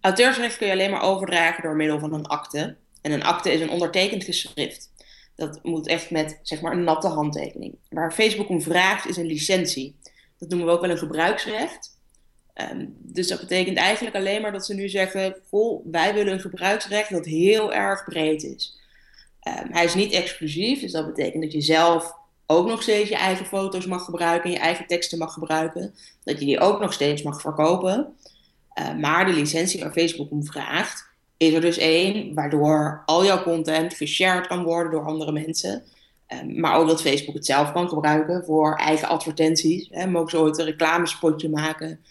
Auteursrecht 0.01 0.57
kun 0.57 0.67
je 0.67 0.73
alleen 0.73 0.91
maar 0.91 1.03
overdragen 1.03 1.63
door 1.63 1.77
middel 1.77 1.99
van 1.99 2.13
een 2.13 2.27
akte. 2.27 2.77
En 3.01 3.13
een 3.13 3.25
akte 3.25 3.53
is 3.53 3.61
een 3.61 3.71
ondertekend 3.71 4.25
geschrift. 4.25 4.93
Dat 5.35 5.59
moet 5.63 5.87
echt 5.87 6.11
met 6.11 6.41
zeg 6.43 6.61
maar, 6.61 6.73
een 6.73 6.85
natte 6.85 7.09
handtekening. 7.09 7.79
Waar 7.89 8.13
Facebook 8.13 8.49
om 8.49 8.63
vraagt 8.63 9.09
is 9.09 9.17
een 9.17 9.27
licentie. 9.27 9.97
Dat 10.39 10.49
noemen 10.49 10.67
we 10.67 10.73
ook 10.73 10.81
wel 10.81 10.91
een 10.91 10.99
gebruiksrecht. 10.99 11.94
Um, 12.55 12.97
dus 12.99 13.29
dat 13.29 13.41
betekent 13.41 13.77
eigenlijk 13.77 14.17
alleen 14.17 14.43
maar 14.43 14.53
dat 14.53 14.67
ze 14.67 14.75
nu 14.75 14.89
zeggen: 14.89 15.37
Goh, 15.49 15.87
wij 15.91 16.15
willen 16.15 16.33
een 16.33 16.41
gebruiksrecht 16.41 17.11
dat 17.11 17.25
heel 17.25 17.73
erg 17.73 18.05
breed 18.05 18.43
is. 18.43 18.79
Um, 19.49 19.73
hij 19.73 19.85
is 19.85 19.95
niet 19.95 20.13
exclusief, 20.13 20.81
dus 20.81 20.93
dat 20.93 21.07
betekent 21.07 21.43
dat 21.43 21.53
je 21.53 21.61
zelf 21.61 22.15
ook 22.47 22.67
nog 22.67 22.83
steeds 22.83 23.09
je 23.09 23.17
eigen 23.17 23.47
foto's 23.47 23.87
mag 23.87 24.05
gebruiken 24.05 24.45
en 24.45 24.57
je 24.57 24.63
eigen 24.63 24.87
teksten 24.87 25.19
mag 25.19 25.33
gebruiken. 25.33 25.95
Dat 26.25 26.39
je 26.39 26.45
die 26.45 26.61
ook 26.61 26.81
nog 26.81 26.93
steeds 26.93 27.23
mag 27.23 27.41
verkopen. 27.41 28.15
Uh, 28.79 28.95
maar 28.95 29.27
de 29.27 29.33
licentie 29.33 29.81
waar 29.81 29.93
Facebook 29.93 30.31
om 30.31 30.45
vraagt, 30.45 31.07
is 31.37 31.53
er 31.53 31.61
dus 31.61 31.79
één 31.79 32.35
waardoor 32.35 33.03
al 33.07 33.25
jouw 33.25 33.43
content 33.43 33.95
geshared 33.95 34.47
kan 34.47 34.63
worden 34.63 34.93
door 34.93 35.05
andere 35.05 35.33
mensen. 35.33 35.85
Maar 36.47 36.77
ook 36.77 36.89
dat 36.89 37.03
Facebook 37.03 37.35
het 37.35 37.47
zelf 37.47 37.73
kan 37.73 37.89
gebruiken 37.89 38.45
voor 38.45 38.77
eigen 38.77 39.09
advertenties. 39.09 39.89
Hè, 39.91 40.07
mogen 40.07 40.31
ze 40.31 40.39
ooit 40.39 40.59
een 40.59 40.65
reclamespotje 40.65 41.49
maken. 41.49 42.05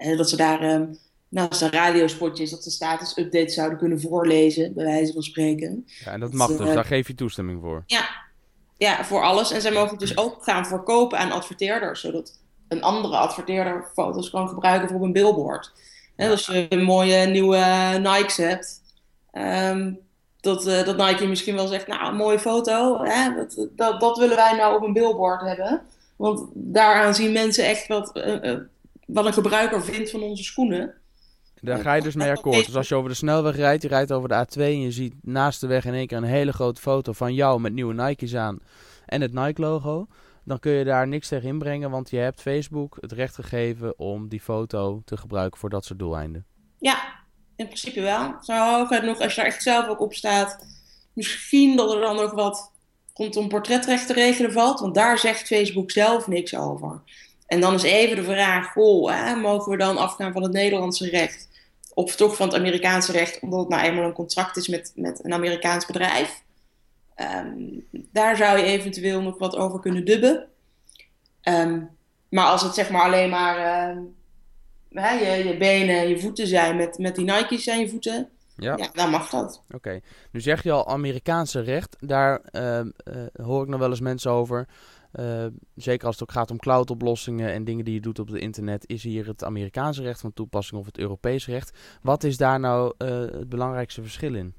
En 0.00 0.16
dat 0.16 0.28
ze 0.28 0.36
daar, 0.36 0.62
um, 0.74 0.98
naast 1.28 1.62
een 1.62 1.70
radiospotje 1.70 2.42
is, 2.42 2.50
dat 2.50 2.62
ze 2.62 2.70
status-updates 2.70 3.54
zouden 3.54 3.78
kunnen 3.78 4.00
voorlezen, 4.00 4.74
bij 4.74 4.84
wijze 4.84 5.12
van 5.12 5.22
spreken. 5.22 5.86
Ja, 6.04 6.12
en 6.12 6.20
dat 6.20 6.32
mag 6.32 6.48
dus, 6.48 6.68
uh, 6.68 6.74
daar 6.74 6.84
geef 6.84 7.06
je 7.06 7.14
toestemming 7.14 7.60
voor. 7.62 7.82
Ja. 7.86 8.08
ja, 8.76 9.04
voor 9.04 9.22
alles. 9.22 9.50
En 9.50 9.60
zij 9.60 9.72
mogen 9.72 9.90
het 9.90 10.00
dus 10.00 10.16
ook 10.16 10.42
gaan 10.42 10.66
verkopen 10.66 11.18
aan 11.18 11.32
adverteerders, 11.32 12.00
zodat 12.00 12.38
een 12.68 12.82
andere 12.82 13.16
adverteerder 13.16 13.84
foto's 13.94 14.30
kan 14.30 14.48
gebruiken 14.48 14.88
voor 14.88 15.02
een 15.02 15.12
billboard. 15.12 15.72
En 16.16 16.30
als 16.30 16.46
je 16.46 16.66
een 16.68 16.84
mooie 16.84 17.26
nieuwe 17.26 17.58
Nikes 18.02 18.36
hebt, 18.36 18.80
um, 19.32 19.98
dat, 20.40 20.66
uh, 20.66 20.84
dat 20.84 20.96
Nike 20.96 21.26
misschien 21.26 21.54
wel 21.54 21.66
zegt, 21.66 21.86
nou, 21.86 22.08
een 22.08 22.16
mooie 22.16 22.38
foto, 22.38 23.04
hè? 23.04 23.34
Dat, 23.34 23.68
dat, 23.76 24.00
dat, 24.00 24.18
willen 24.18 24.36
wij 24.36 24.56
nou 24.56 24.76
op 24.76 24.82
een 24.82 24.92
billboard 24.92 25.40
hebben. 25.40 25.82
Want 26.16 26.42
daaraan 26.52 27.14
zien 27.14 27.32
mensen 27.32 27.64
echt 27.64 27.86
wat, 27.86 28.16
uh, 28.16 28.56
wat 29.12 29.26
een 29.26 29.32
gebruiker 29.32 29.84
vindt 29.84 30.10
van 30.10 30.22
onze 30.22 30.42
schoenen. 30.42 30.94
Daar 31.60 31.78
ga 31.78 31.94
je 31.94 32.02
dus 32.02 32.14
mee 32.14 32.30
akkoord. 32.30 32.66
Dus 32.66 32.76
als 32.76 32.88
je 32.88 32.94
over 32.94 33.10
de 33.10 33.16
snelweg 33.16 33.56
rijdt, 33.56 33.82
je 33.82 33.88
rijdt 33.88 34.12
over 34.12 34.28
de 34.28 34.46
A2 34.46 34.60
en 34.60 34.80
je 34.80 34.90
ziet 34.90 35.14
naast 35.22 35.60
de 35.60 35.66
weg 35.66 35.84
in 35.84 35.94
één 35.94 36.06
keer 36.06 36.16
een 36.16 36.24
hele 36.24 36.52
grote 36.52 36.80
foto 36.80 37.12
van 37.12 37.34
jou 37.34 37.60
met 37.60 37.72
nieuwe 37.72 37.94
Nike's 37.94 38.34
aan 38.34 38.58
en 39.06 39.20
het 39.20 39.32
Nike-logo 39.32 40.06
dan 40.44 40.58
kun 40.58 40.72
je 40.72 40.84
daar 40.84 41.08
niks 41.08 41.28
tegen 41.28 41.48
inbrengen, 41.48 41.90
want 41.90 42.10
je 42.10 42.16
hebt 42.16 42.40
Facebook 42.40 42.96
het 43.00 43.12
recht 43.12 43.34
gegeven 43.34 43.98
om 43.98 44.28
die 44.28 44.40
foto 44.40 45.02
te 45.04 45.16
gebruiken 45.16 45.58
voor 45.58 45.70
dat 45.70 45.84
soort 45.84 45.98
doeleinden. 45.98 46.46
Ja, 46.78 47.24
in 47.56 47.66
principe 47.66 48.00
wel. 48.00 48.34
Zo 48.42 48.52
hooguit 48.52 49.02
nog, 49.02 49.20
als 49.20 49.34
je 49.34 49.40
daar 49.40 49.50
echt 49.50 49.62
zelf 49.62 49.88
ook 49.88 50.00
op 50.00 50.14
staat, 50.14 50.66
misschien 51.12 51.76
dat 51.76 51.94
er 51.94 52.00
dan 52.00 52.18
ook 52.18 52.32
wat 52.32 52.72
rondom 53.14 53.48
portretrecht 53.48 54.06
te 54.06 54.12
regelen 54.12 54.52
valt, 54.52 54.80
want 54.80 54.94
daar 54.94 55.18
zegt 55.18 55.46
Facebook 55.46 55.90
zelf 55.90 56.26
niks 56.26 56.56
over. 56.56 57.02
En 57.50 57.60
dan 57.60 57.74
is 57.74 57.82
even 57.82 58.16
de 58.16 58.24
vraag, 58.24 58.72
goh, 58.72 59.10
hè, 59.10 59.34
mogen 59.34 59.70
we 59.70 59.78
dan 59.78 59.96
afgaan 59.96 60.32
van 60.32 60.42
het 60.42 60.52
Nederlandse 60.52 61.08
recht? 61.08 61.48
Of 61.94 62.16
toch 62.16 62.36
van 62.36 62.46
het 62.46 62.56
Amerikaanse 62.56 63.12
recht, 63.12 63.40
omdat 63.40 63.60
het 63.60 63.68
nou 63.68 63.82
eenmaal 63.82 64.04
een 64.04 64.12
contract 64.12 64.56
is 64.56 64.68
met, 64.68 64.92
met 64.94 65.24
een 65.24 65.32
Amerikaans 65.32 65.86
bedrijf? 65.86 66.42
Ehm, 67.14 67.58
daar 67.90 68.36
zou 68.36 68.58
je 68.58 68.64
eventueel 68.64 69.22
nog 69.22 69.38
wat 69.38 69.56
over 69.56 69.80
kunnen 69.80 70.04
dubben. 70.04 70.48
Ehm, 71.40 71.80
maar 72.28 72.46
als 72.46 72.62
het 72.62 72.74
zeg 72.74 72.90
maar 72.90 73.02
alleen 73.02 73.30
maar 73.30 73.56
uh, 74.90 75.20
je, 75.20 75.48
je 75.48 75.56
benen 75.56 75.98
en 75.98 76.08
je 76.08 76.18
voeten 76.18 76.46
zijn 76.46 76.76
met, 76.76 76.98
met 76.98 77.14
die 77.14 77.24
Nike's 77.24 77.68
aan 77.68 77.80
je 77.80 77.88
voeten, 77.88 78.28
ja. 78.56 78.76
ja 78.76 78.88
dan 78.92 79.10
mag 79.10 79.30
dat. 79.30 79.62
Oké, 79.70 80.00
nu 80.32 80.40
zeg 80.40 80.62
je 80.62 80.72
al 80.72 80.88
Amerikaanse 80.88 81.60
recht. 81.60 81.96
Daar 82.00 82.40
uh, 82.52 82.80
hoor 83.32 83.62
ik 83.62 83.68
nog 83.68 83.80
wel 83.80 83.90
eens 83.90 84.00
mensen 84.00 84.30
over. 84.30 84.66
Uh, 85.12 85.46
zeker 85.74 86.06
als 86.06 86.18
het 86.18 86.28
ook 86.28 86.34
gaat 86.34 86.50
om 86.50 86.58
cloud-oplossingen 86.58 87.52
en 87.52 87.64
dingen 87.64 87.84
die 87.84 87.94
je 87.94 88.00
doet 88.00 88.18
op 88.18 88.28
het 88.28 88.40
internet, 88.40 88.88
is 88.88 89.02
hier 89.02 89.26
het 89.26 89.44
Amerikaanse 89.44 90.02
recht 90.02 90.20
van 90.20 90.32
toepassing 90.32 90.80
of 90.80 90.86
het 90.86 90.98
Europese 90.98 91.50
recht. 91.50 91.78
Wat 92.02 92.24
is 92.24 92.36
daar 92.36 92.60
nou 92.60 92.94
het 93.04 93.48
belangrijkste 93.48 94.02
verschil 94.02 94.34
in? 94.34 94.54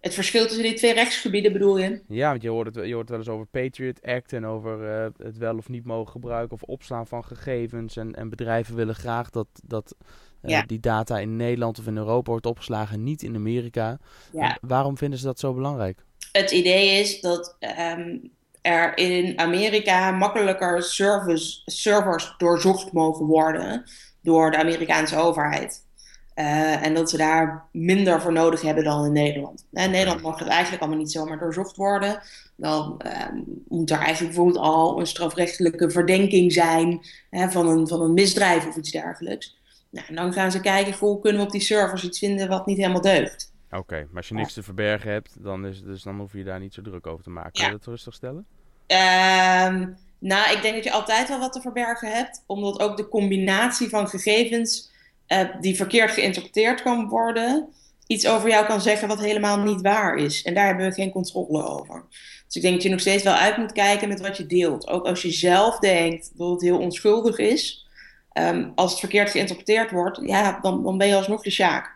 Het 0.00 0.14
verschil 0.14 0.44
tussen 0.46 0.62
die 0.62 0.74
twee 0.74 0.94
rechtsgebieden 0.94 1.52
bedoel 1.52 1.78
je? 1.78 2.02
Ja, 2.08 2.30
want 2.30 2.42
je 2.42 2.48
hoort 2.48 2.74
het, 2.74 2.86
je 2.86 2.94
hoort 2.94 3.08
wel 3.08 3.18
eens 3.18 3.28
over 3.28 3.46
Patriot 3.46 4.02
Act 4.02 4.32
en 4.32 4.46
over 4.46 5.04
uh, 5.04 5.26
het 5.26 5.38
wel 5.38 5.56
of 5.56 5.68
niet 5.68 5.84
mogen 5.84 6.12
gebruiken 6.12 6.54
of 6.56 6.62
opslaan 6.62 7.06
van 7.06 7.24
gegevens. 7.24 7.96
En, 7.96 8.14
en 8.14 8.28
bedrijven 8.28 8.74
willen 8.74 8.94
graag 8.94 9.30
dat, 9.30 9.46
dat 9.64 9.94
ja. 10.42 10.62
die 10.62 10.80
data 10.80 11.18
in 11.18 11.36
Nederland 11.36 11.78
of 11.78 11.86
in 11.86 11.96
Europa 11.96 12.30
wordt 12.30 12.46
opgeslagen, 12.46 13.02
niet 13.02 13.22
in 13.22 13.34
Amerika. 13.34 13.98
Ja. 14.32 14.58
Waarom 14.60 14.98
vinden 14.98 15.18
ze 15.18 15.24
dat 15.24 15.38
zo 15.38 15.54
belangrijk? 15.54 16.04
Het 16.32 16.50
idee 16.50 17.00
is 17.00 17.20
dat 17.20 17.56
um, 17.98 18.30
er 18.66 18.98
in 18.98 19.38
Amerika 19.38 20.10
makkelijker 20.10 20.82
service, 20.82 21.62
servers 21.64 22.34
doorzocht 22.38 22.92
mogen 22.92 23.26
worden 23.26 23.84
door 24.22 24.50
de 24.50 24.56
Amerikaanse 24.56 25.16
overheid. 25.16 25.84
Uh, 26.34 26.84
en 26.84 26.94
dat 26.94 27.10
ze 27.10 27.16
daar 27.16 27.68
minder 27.72 28.20
voor 28.20 28.32
nodig 28.32 28.60
hebben 28.60 28.84
dan 28.84 29.04
in 29.04 29.12
Nederland. 29.12 29.66
In 29.72 29.90
Nederland 29.90 30.22
mag 30.22 30.38
het 30.38 30.48
eigenlijk 30.48 30.82
allemaal 30.82 31.00
niet 31.00 31.12
zomaar 31.12 31.38
doorzocht 31.38 31.76
worden. 31.76 32.20
Dan 32.56 33.00
uh, 33.06 33.12
moet 33.68 33.90
er 33.90 33.98
eigenlijk 33.98 34.34
bijvoorbeeld 34.34 34.64
al 34.64 35.00
een 35.00 35.06
strafrechtelijke 35.06 35.90
verdenking 35.90 36.52
zijn 36.52 37.00
hè, 37.30 37.50
van, 37.50 37.68
een, 37.68 37.88
van 37.88 38.00
een 38.00 38.14
misdrijf 38.14 38.66
of 38.66 38.76
iets 38.76 38.90
dergelijks. 38.90 39.58
Nou, 39.90 40.06
en 40.06 40.14
dan 40.14 40.32
gaan 40.32 40.50
ze 40.50 40.60
kijken, 40.60 40.98
hoe 40.98 41.20
kunnen 41.20 41.40
we 41.40 41.46
op 41.46 41.52
die 41.52 41.60
servers 41.60 42.04
iets 42.04 42.18
vinden 42.18 42.48
wat 42.48 42.66
niet 42.66 42.76
helemaal 42.76 43.00
deugt. 43.00 43.52
Oké, 43.70 43.96
maar 43.96 44.16
als 44.16 44.28
je 44.28 44.34
niks 44.34 44.52
te 44.52 44.62
verbergen 44.62 45.10
hebt, 45.10 45.36
dan, 45.42 45.66
is, 45.66 45.82
dus 45.82 46.02
dan 46.02 46.18
hoef 46.18 46.32
je 46.32 46.44
daar 46.44 46.60
niet 46.60 46.74
zo 46.74 46.82
druk 46.82 47.06
over 47.06 47.24
te 47.24 47.30
maken. 47.30 47.52
Kun 47.52 47.64
je 47.64 47.70
dat 47.70 47.84
rustig 47.84 48.14
stellen? 48.14 48.46
Uh, 48.88 49.86
nou, 50.18 50.52
ik 50.52 50.62
denk 50.62 50.74
dat 50.74 50.84
je 50.84 50.92
altijd 50.92 51.28
wel 51.28 51.38
wat 51.38 51.52
te 51.52 51.60
verbergen 51.60 52.12
hebt, 52.12 52.42
omdat 52.46 52.80
ook 52.80 52.96
de 52.96 53.08
combinatie 53.08 53.88
van 53.88 54.08
gegevens 54.08 54.90
uh, 55.28 55.40
die 55.60 55.76
verkeerd 55.76 56.10
geïnterpreteerd 56.10 56.82
kan 56.82 57.08
worden, 57.08 57.68
iets 58.06 58.26
over 58.26 58.48
jou 58.48 58.66
kan 58.66 58.80
zeggen 58.80 59.08
wat 59.08 59.20
helemaal 59.20 59.58
niet 59.58 59.80
waar 59.80 60.16
is. 60.16 60.42
En 60.42 60.54
daar 60.54 60.66
hebben 60.66 60.86
we 60.86 60.92
geen 60.92 61.10
controle 61.10 61.62
over. 61.62 62.04
Dus 62.46 62.56
ik 62.56 62.62
denk 62.62 62.74
dat 62.74 62.82
je 62.82 62.88
nog 62.88 63.00
steeds 63.00 63.22
wel 63.22 63.34
uit 63.34 63.56
moet 63.56 63.72
kijken 63.72 64.08
met 64.08 64.20
wat 64.20 64.36
je 64.36 64.46
deelt. 64.46 64.88
Ook 64.88 65.06
als 65.06 65.22
je 65.22 65.30
zelf 65.30 65.78
denkt 65.78 66.30
dat 66.34 66.50
het 66.50 66.60
heel 66.60 66.78
onschuldig 66.78 67.38
is, 67.38 67.86
um, 68.32 68.72
als 68.74 68.90
het 68.90 69.00
verkeerd 69.00 69.30
geïnterpreteerd 69.30 69.90
wordt, 69.90 70.18
ja, 70.22 70.58
dan, 70.60 70.82
dan 70.82 70.98
ben 70.98 71.06
je 71.06 71.14
alsnog 71.14 71.42
de 71.42 71.50
sjaak. 71.50 71.95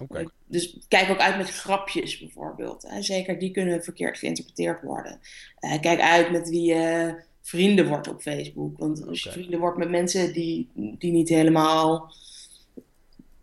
Okay. 0.00 0.28
Dus 0.46 0.78
kijk 0.88 1.10
ook 1.10 1.18
uit 1.18 1.36
met 1.36 1.50
grapjes 1.50 2.18
bijvoorbeeld. 2.18 2.82
Hè. 2.82 3.02
Zeker 3.02 3.38
die 3.38 3.50
kunnen 3.50 3.84
verkeerd 3.84 4.18
geïnterpreteerd 4.18 4.82
worden. 4.82 5.20
Uh, 5.60 5.80
kijk 5.80 6.00
uit 6.00 6.30
met 6.30 6.48
wie 6.48 6.62
je 6.62 7.14
vrienden 7.42 7.88
wordt 7.88 8.08
op 8.08 8.22
Facebook. 8.22 8.78
Want 8.78 9.06
als 9.06 9.22
je 9.22 9.30
vrienden 9.30 9.60
wordt 9.60 9.78
met 9.78 9.90
mensen 9.90 10.32
die, 10.32 10.68
die 10.74 11.12
niet 11.12 11.28
helemaal 11.28 12.12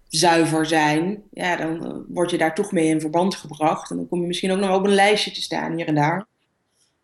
zuiver 0.07 0.65
zijn, 0.65 1.23
ja, 1.33 1.55
dan 1.55 1.85
uh, 1.85 1.97
word 2.07 2.31
je 2.31 2.37
daar 2.37 2.55
toch 2.55 2.71
mee 2.71 2.87
in 2.87 3.01
verband 3.01 3.35
gebracht. 3.35 3.91
En 3.91 3.97
dan 3.97 4.07
kom 4.07 4.21
je 4.21 4.27
misschien 4.27 4.51
ook 4.51 4.59
nog 4.59 4.75
op 4.75 4.85
een 4.85 4.93
lijstje 4.93 5.31
te 5.31 5.41
staan 5.41 5.75
hier 5.75 5.87
en 5.87 5.95
daar. 5.95 6.27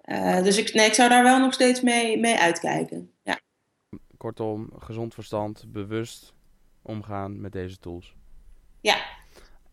Uh, 0.05 0.43
dus 0.43 0.57
ik, 0.57 0.74
nee, 0.74 0.86
ik 0.86 0.93
zou 0.93 1.10
daar 1.10 1.24
wel 1.24 1.39
nog 1.39 1.53
steeds 1.53 1.81
mee, 1.81 2.19
mee 2.19 2.36
uitkijken. 2.36 3.12
Ja. 3.24 3.39
Kortom, 4.17 4.69
gezond 4.77 5.13
verstand, 5.13 5.65
bewust 5.67 6.33
omgaan 6.81 7.41
met 7.41 7.51
deze 7.51 7.79
tools. 7.79 8.15
Ja. 8.81 8.95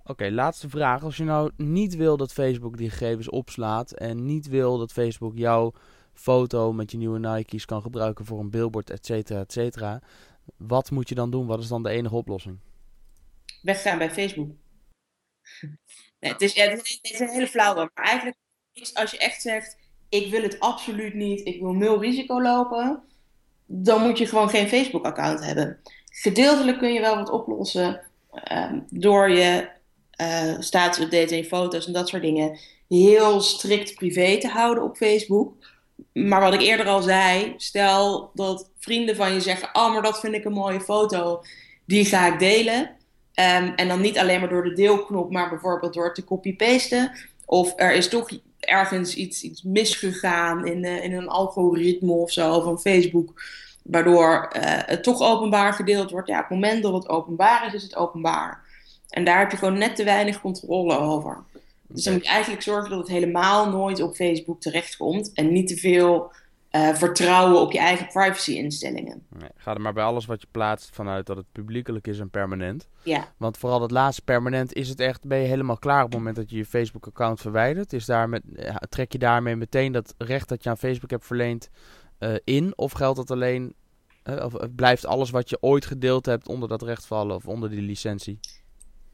Oké, 0.05 0.31
laatste 0.31 0.69
vraag. 0.69 1.03
Als 1.03 1.17
je 1.17 1.25
nou 1.25 1.51
niet 1.57 1.97
wil 1.97 2.17
dat 2.17 2.33
Facebook 2.33 2.77
die 2.77 2.91
gegevens 2.91 3.31
opslaat 3.31 3.93
en 3.93 4.25
niet 4.25 4.49
wil 4.49 4.79
dat 4.79 4.93
Facebook 4.93 5.37
jouw 5.37 5.73
foto 6.13 6.73
met 6.73 6.91
je 6.91 6.97
nieuwe 6.97 7.19
Nike's 7.19 7.65
kan 7.65 7.83
gebruiken 7.83 8.25
voor 8.25 8.41
een 8.41 8.51
billboard, 8.51 8.91
et 8.91 9.07
cetera, 9.07 9.41
et 9.41 9.53
cetera. 9.53 10.01
Wat 10.57 10.91
moet 10.91 11.09
je 11.09 11.15
dan 11.15 11.31
doen? 11.31 11.47
Wat 11.47 11.61
is 11.61 11.69
dan 11.69 11.83
de 11.83 11.91
enige 11.91 12.15
oplossing? 12.15 12.59
weggaan 13.63 13.99
bij 13.99 14.11
Facebook. 14.11 14.51
Het, 16.19 16.41
is, 16.41 16.55
ja, 16.55 16.65
is, 16.65 17.21
een 17.21 17.29
hele 17.29 17.47
flauwe. 17.47 17.91
Maar 17.95 18.05
eigenlijk, 18.05 18.37
als 18.95 19.11
je 19.11 19.19
echt 19.19 19.43
zegt: 19.43 19.77
Ik 20.09 20.31
wil 20.31 20.43
het 20.43 20.61
absoluut 20.61 21.15
niet, 21.15 21.47
ik 21.47 21.61
wil 21.61 21.73
nul 21.73 22.01
risico 22.01 22.43
lopen, 22.43 23.03
dan 23.67 24.03
moet 24.03 24.19
je 24.19 24.27
gewoon 24.27 24.49
geen 24.49 24.69
Facebook-account 24.69 25.45
hebben. 25.45 25.81
Gedeeltelijk 26.05 26.79
kun 26.79 26.93
je 26.93 27.01
wel 27.01 27.17
wat 27.17 27.31
oplossen 27.31 28.01
um, 28.53 28.87
door 28.91 29.31
je 29.31 29.69
uh, 30.21 30.55
status-update 30.59 31.31
en 31.31 31.37
je 31.37 31.45
foto's 31.45 31.87
en 31.87 31.93
dat 31.93 32.09
soort 32.09 32.23
dingen 32.23 32.59
heel 32.89 33.41
strikt 33.41 33.95
privé 33.95 34.39
te 34.39 34.49
houden 34.49 34.85
op 34.85 34.97
Facebook. 34.97 35.55
Maar 36.13 36.41
wat 36.41 36.55
ik 36.55 36.61
eerder 36.61 36.87
al 36.87 37.03
zei, 37.03 37.55
stel 37.57 38.31
dat 38.35 38.71
vrienden 38.79 39.17
van 39.17 39.33
je 39.33 39.41
zeggen: 39.41 39.69
Oh, 39.73 39.93
maar 39.93 40.03
dat 40.03 40.21
vind 40.21 40.35
ik 40.35 40.45
een 40.45 40.53
mooie 40.53 40.81
foto, 40.81 41.43
die 41.85 42.05
ga 42.05 42.33
ik 42.33 42.39
delen 42.39 42.99
Um, 43.41 43.75
en 43.75 43.89
dan 43.89 44.01
niet 44.01 44.19
alleen 44.19 44.41
maar 44.41 44.49
door 44.49 44.65
de 44.65 44.73
deelknop, 44.73 45.31
maar 45.31 45.49
bijvoorbeeld 45.49 45.95
door 45.95 46.15
te 46.15 46.25
copy-pasten. 46.25 47.13
Of 47.47 47.73
er 47.77 47.93
is 47.93 48.09
toch 48.09 48.31
ergens 48.61 49.15
iets, 49.15 49.43
iets 49.43 49.63
misgegaan 49.63 50.67
in, 50.67 50.85
uh, 50.85 51.05
in 51.05 51.13
een 51.13 51.29
algoritme 51.29 52.13
of 52.13 52.33
zo 52.33 52.61
van 52.61 52.81
Facebook. 52.81 53.43
Waardoor 53.83 54.53
uh, 54.57 54.63
het 54.65 55.03
toch 55.03 55.21
openbaar 55.21 55.73
gedeeld 55.73 56.11
wordt. 56.11 56.29
Ja, 56.29 56.37
op 56.37 56.49
het 56.49 56.51
moment 56.51 56.83
dat 56.83 56.93
het 56.93 57.09
openbaar 57.09 57.67
is, 57.67 57.75
is 57.75 57.83
het 57.83 57.97
openbaar. 57.97 58.63
En 59.11 59.25
daar 59.25 59.39
heb 59.39 59.51
je 59.51 59.57
gewoon 59.57 59.79
net 59.79 59.97
te 59.97 60.05
weinig 60.05 60.41
controle 60.41 60.99
over. 60.99 61.45
Dus 61.87 62.05
dan 62.05 62.13
moet 62.13 62.25
je 62.25 62.31
eigenlijk 62.31 62.63
zorgen 62.63 62.91
dat 62.91 62.99
het 62.99 63.09
helemaal 63.09 63.71
nooit 63.71 64.03
op 64.03 64.15
Facebook 64.15 64.61
terechtkomt. 64.61 65.33
En 65.33 65.53
niet 65.53 65.69
te 65.69 65.77
veel 65.77 66.33
uh, 66.71 66.95
vertrouwen 66.95 67.61
op 67.61 67.73
je 67.73 67.79
eigen 67.79 68.07
privacy-instellingen. 68.07 69.23
Nee, 69.39 69.49
ga 69.57 69.75
er 69.75 69.81
maar 69.81 69.93
bij 69.93 70.05
alles 70.05 70.27
wat 70.27 70.41
je 70.41 70.47
plaatst 70.51 70.91
vanuit 70.93 71.27
dat 71.27 71.37
het 71.37 71.47
publiekelijk 71.53 72.07
is 72.07 72.19
en 72.19 72.31
permanent. 72.31 72.89
Ja. 73.03 73.33
Want 73.37 73.59
vooral 73.59 73.79
dat 73.79 73.91
laatste 73.91 74.23
permanent 74.23 74.73
is 74.73 74.89
het 74.89 75.01
echt, 75.01 75.27
ben 75.27 75.39
je 75.39 75.47
helemaal 75.47 75.79
klaar 75.79 76.05
op 76.05 76.11
het 76.11 76.19
moment 76.19 76.37
dat 76.37 76.51
je 76.51 76.57
je 76.57 76.65
Facebook-account 76.65 77.41
verwijdert. 77.41 77.93
Is 77.93 78.05
daar 78.05 78.29
met, 78.29 78.43
trek 78.89 79.13
je 79.13 79.19
daarmee 79.19 79.57
meteen 79.57 79.93
dat 79.93 80.15
recht 80.19 80.49
dat 80.49 80.63
je 80.63 80.71
aan 80.71 80.79
Facebook 80.79 81.11
hebt 81.11 81.27
verleend 81.27 81.69
uh, 82.19 82.35
in? 82.45 82.73
Of 82.77 82.93
geldt 82.93 83.17
dat 83.17 83.31
alleen, 83.31 83.75
uh, 84.25 84.45
of 84.45 84.55
blijft 84.77 85.07
alles 85.07 85.31
wat 85.31 85.51
je 85.51 85.59
ooit 85.61 85.87
gedeeld 85.87 86.27
hebt 86.27 86.49
onder 86.49 86.69
dat 86.69 86.83
recht 86.83 87.07
vallen 87.07 87.37
of 87.37 87.47
onder 87.47 87.71
die 87.71 87.83
licentie? 87.83 88.41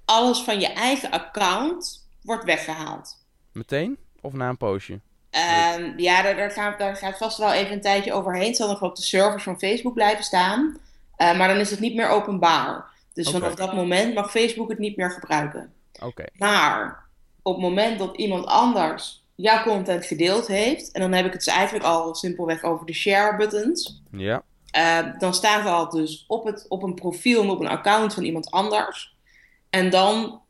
Alles 0.07 0.41
van 0.41 0.61
je 0.61 0.67
eigen 0.67 1.11
account 1.11 2.09
wordt 2.23 2.45
weggehaald. 2.45 3.25
Meteen? 3.53 3.99
Of 4.21 4.33
na 4.33 4.49
een 4.49 4.57
poosje? 4.57 4.93
Um, 4.93 5.99
ja, 5.99 6.23
daar, 6.23 6.37
daar, 6.37 6.51
gaat, 6.51 6.79
daar 6.79 6.97
gaat 6.97 7.19
vast 7.19 7.39
wel 7.39 7.53
even 7.53 7.73
een 7.73 7.81
tijdje 7.81 8.13
overheen. 8.13 8.47
Het 8.47 8.57
zal 8.57 8.69
nog 8.69 8.83
op 8.83 8.97
de 8.97 9.03
servers 9.03 9.43
van 9.43 9.59
Facebook 9.59 9.95
blijven 9.95 10.25
staan. 10.25 10.79
Uh, 11.19 11.39
maar 11.39 11.49
dan 11.49 11.57
is 11.57 11.71
het 11.71 11.81
niet 11.81 11.95
meer 11.95 12.09
openbaar. 12.09 12.85
Dus 13.13 13.29
okay. 13.29 13.41
vanaf 13.41 13.55
dat 13.55 13.75
moment 13.75 14.15
mag 14.15 14.31
Facebook 14.31 14.69
het 14.69 14.79
niet 14.79 14.97
meer 14.97 15.11
gebruiken. 15.11 15.73
Okay. 16.03 16.29
Maar 16.39 17.05
op 17.43 17.53
het 17.53 17.63
moment 17.63 17.99
dat 17.99 18.17
iemand 18.17 18.47
anders 18.47 19.25
jouw 19.35 19.63
content 19.63 20.07
gedeeld 20.07 20.47
heeft, 20.47 20.93
en 20.93 21.01
dan 21.01 21.13
heb 21.13 21.27
ik 21.27 21.33
het 21.33 21.45
dus 21.45 21.55
eigenlijk 21.55 21.85
al 21.85 22.15
simpelweg 22.15 22.63
over 22.63 22.87
de 22.87 22.93
share 22.93 23.37
buttons. 23.37 24.03
Ja. 24.11 24.43
Uh, 24.77 25.19
dan 25.19 25.35
staat 25.35 25.65
er 25.65 25.71
al 25.71 25.91
dus 25.91 26.25
op, 26.29 26.45
het, 26.45 26.67
op 26.69 26.83
een 26.83 26.95
profiel 26.95 27.43
en 27.43 27.51
op 27.51 27.61
een 27.61 27.69
account 27.69 28.15
van 28.15 28.23
iemand 28.23 28.51
anders. 28.51 29.16
En 29.71 29.91
dan 29.91 30.41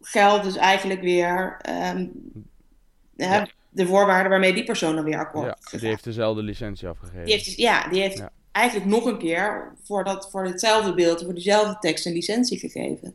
geldt 0.00 0.44
dus 0.44 0.56
eigenlijk 0.56 1.00
weer 1.00 1.60
um, 1.94 2.12
ja 3.16 3.46
de 3.76 3.86
voorwaarden 3.86 4.30
waarmee 4.30 4.54
die 4.54 4.64
persoon 4.64 4.94
dan 4.94 5.04
weer 5.04 5.18
akkoord 5.18 5.58
ja, 5.70 5.78
Die 5.78 5.88
heeft 5.88 6.04
dezelfde 6.04 6.42
licentie 6.42 6.88
afgegeven. 6.88 7.24
Die 7.24 7.32
heeft, 7.32 7.44
dus, 7.44 7.54
ja, 7.54 7.88
die 7.88 8.00
heeft 8.00 8.24
eigenlijk 8.52 8.90
nog 8.90 9.04
een 9.04 9.18
keer 9.18 9.74
voor, 9.82 10.04
dat, 10.04 10.30
voor 10.30 10.44
hetzelfde 10.44 10.94
beeld, 10.94 11.22
voor 11.22 11.34
diezelfde 11.34 11.76
tekst 11.80 12.06
een 12.06 12.12
licentie 12.12 12.58
gegeven. 12.58 13.14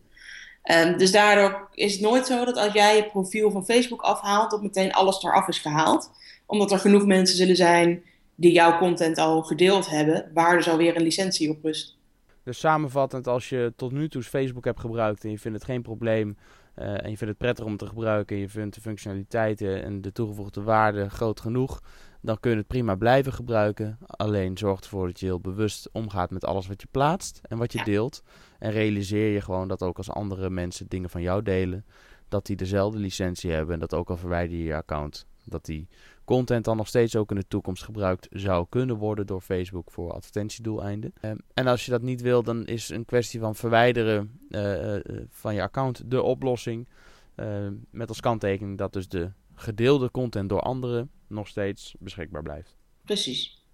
Um, 0.63 0.97
dus 0.97 1.11
daardoor 1.11 1.69
is 1.73 1.91
het 1.91 2.01
nooit 2.01 2.25
zo 2.25 2.45
dat 2.45 2.57
als 2.57 2.73
jij 2.73 2.95
je 2.95 3.05
profiel 3.05 3.51
van 3.51 3.65
Facebook 3.65 4.01
afhaalt, 4.01 4.51
dat 4.51 4.61
meteen 4.61 4.91
alles 4.91 5.23
eraf 5.23 5.47
is 5.47 5.59
gehaald. 5.59 6.11
Omdat 6.45 6.71
er 6.71 6.79
genoeg 6.79 7.05
mensen 7.05 7.37
zullen 7.37 7.55
zijn 7.55 8.03
die 8.35 8.51
jouw 8.51 8.77
content 8.77 9.17
al 9.17 9.41
gedeeld 9.41 9.89
hebben, 9.89 10.31
waar 10.33 10.57
dus 10.57 10.69
alweer 10.69 10.95
een 10.95 11.01
licentie 11.01 11.49
op 11.49 11.63
rust. 11.63 11.97
Dus 12.43 12.59
samenvattend, 12.59 13.27
als 13.27 13.49
je 13.49 13.73
tot 13.75 13.91
nu 13.91 14.09
toe 14.09 14.23
Facebook 14.23 14.65
hebt 14.65 14.79
gebruikt 14.79 15.23
en 15.23 15.31
je 15.31 15.39
vindt 15.39 15.57
het 15.57 15.67
geen 15.67 15.81
probleem 15.81 16.37
uh, 16.75 16.85
en 16.85 17.09
je 17.09 17.17
vindt 17.17 17.33
het 17.33 17.37
prettig 17.37 17.65
om 17.65 17.77
te 17.77 17.85
gebruiken 17.85 18.35
en 18.35 18.41
je 18.41 18.49
vindt 18.49 18.75
de 18.75 18.81
functionaliteiten 18.81 19.83
en 19.83 20.01
de 20.01 20.11
toegevoegde 20.11 20.61
waarde 20.61 21.09
groot 21.09 21.39
genoeg, 21.39 21.81
dan 22.21 22.39
kun 22.39 22.51
je 22.51 22.57
het 22.57 22.67
prima 22.67 22.95
blijven 22.95 23.33
gebruiken. 23.33 23.97
Alleen 24.05 24.57
zorg 24.57 24.79
ervoor 24.79 25.07
dat 25.07 25.19
je 25.19 25.25
heel 25.25 25.39
bewust 25.39 25.89
omgaat 25.91 26.31
met 26.31 26.45
alles 26.45 26.67
wat 26.67 26.81
je 26.81 26.87
plaatst 26.91 27.41
en 27.43 27.57
wat 27.57 27.73
je 27.73 27.83
deelt. 27.83 28.23
En 28.59 28.71
realiseer 28.71 29.33
je 29.33 29.41
gewoon 29.41 29.67
dat 29.67 29.83
ook 29.83 29.97
als 29.97 30.09
andere 30.09 30.49
mensen 30.49 30.87
dingen 30.87 31.09
van 31.09 31.21
jou 31.21 31.41
delen, 31.41 31.85
dat 32.27 32.45
die 32.45 32.55
dezelfde 32.55 32.99
licentie 32.99 33.51
hebben 33.51 33.73
en 33.73 33.79
dat 33.79 33.93
ook 33.93 34.09
al 34.09 34.17
verwijder 34.17 34.57
je 34.57 34.63
je 34.63 34.75
account, 34.75 35.25
dat 35.43 35.65
die 35.65 35.87
content 36.31 36.65
dan 36.65 36.77
nog 36.77 36.87
steeds 36.87 37.15
ook 37.15 37.29
in 37.29 37.35
de 37.35 37.47
toekomst 37.47 37.83
gebruikt 37.83 38.27
zou 38.31 38.65
kunnen 38.69 38.95
worden 38.95 39.25
door 39.27 39.41
Facebook 39.41 39.91
voor 39.91 40.11
advertentiedoeleinden. 40.11 41.13
Um, 41.21 41.37
en 41.53 41.67
als 41.67 41.85
je 41.85 41.91
dat 41.91 42.01
niet 42.01 42.21
wil, 42.21 42.43
dan 42.43 42.65
is 42.65 42.89
een 42.89 43.05
kwestie 43.05 43.39
van 43.39 43.55
verwijderen 43.55 44.39
uh, 44.49 44.99
van 45.29 45.53
je 45.53 45.61
account 45.61 46.11
de 46.11 46.21
oplossing. 46.21 46.87
Uh, 47.35 47.67
met 47.89 48.09
als 48.09 48.19
kanttekening 48.19 48.77
dat 48.77 48.93
dus 48.93 49.07
de 49.07 49.31
gedeelde 49.55 50.11
content 50.11 50.49
door 50.49 50.59
anderen 50.59 51.09
nog 51.27 51.47
steeds 51.47 51.95
beschikbaar 51.99 52.43
blijft. 52.43 52.75
Precies. 53.05 53.65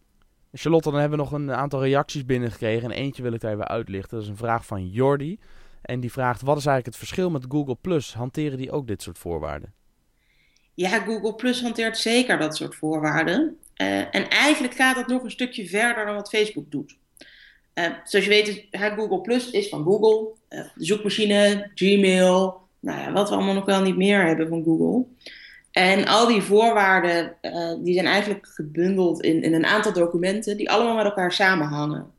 Charlotte, 0.52 0.92
dan 0.92 1.00
hebben 1.00 1.18
we 1.18 1.24
nog 1.24 1.34
een 1.34 1.52
aantal 1.52 1.84
reacties 1.84 2.26
binnengekregen. 2.26 2.92
En 2.92 2.98
eentje 2.98 3.24
wil 3.24 3.34
ik 3.34 3.40
daar 3.40 3.54
even 3.54 3.68
uitlichten. 3.68 4.16
Dat 4.18 4.24
is 4.24 4.30
een 4.30 4.38
vraag 4.38 4.66
van 4.66 4.90
Jordi. 4.90 5.40
En 5.82 6.00
die 6.00 6.12
vraagt: 6.12 6.42
wat 6.42 6.58
is 6.58 6.66
eigenlijk 6.66 6.86
het 6.86 7.06
verschil 7.08 7.30
met 7.30 7.46
Google 7.50 7.78
Plus? 7.82 8.14
Hanteren 8.14 8.58
die 8.58 8.72
ook 8.72 8.88
dit 8.88 9.02
soort 9.02 9.18
voorwaarden? 9.18 9.74
Ja, 10.78 11.00
Google 11.00 11.36
Plus 11.36 11.62
hanteert 11.62 11.98
zeker 11.98 12.38
dat 12.38 12.56
soort 12.56 12.76
voorwaarden. 12.76 13.58
Uh, 13.78 13.98
en 13.98 14.30
eigenlijk 14.30 14.74
gaat 14.74 14.96
het 14.96 15.08
nog 15.08 15.24
een 15.24 15.32
stukje 15.32 15.68
verder 15.68 16.06
dan 16.06 16.16
wat 16.16 16.30
Facebook 16.30 16.72
doet. 16.72 16.98
Uh, 17.74 17.86
zoals 18.04 18.26
je 18.26 18.32
weet, 18.32 18.66
Google 18.72 19.22
Plus 19.22 19.52
is 19.52 19.70
van 19.70 19.84
Google. 19.84 20.28
De 20.50 20.70
zoekmachine, 20.76 21.72
Gmail, 21.76 22.62
nou 22.80 23.00
ja, 23.00 23.12
wat 23.12 23.30
we 23.30 23.36
allemaal 23.36 23.54
nog 23.54 23.66
wel 23.66 23.82
niet 23.82 23.98
meer 23.98 24.26
hebben 24.26 24.48
van 24.48 24.64
Google. 24.64 25.06
En 25.72 26.06
al 26.06 26.28
die 26.28 26.42
voorwaarden 26.42 27.36
die 27.84 27.94
zijn 27.94 28.06
eigenlijk 28.06 28.48
gebundeld 28.48 29.22
in, 29.22 29.42
in 29.44 29.54
een 29.54 29.66
aantal 29.66 29.94
documenten 29.94 30.58
die 30.58 30.72
allemaal 30.72 30.96
met 30.96 31.06
elkaar 31.06 31.32
samenhangen. 31.32 32.12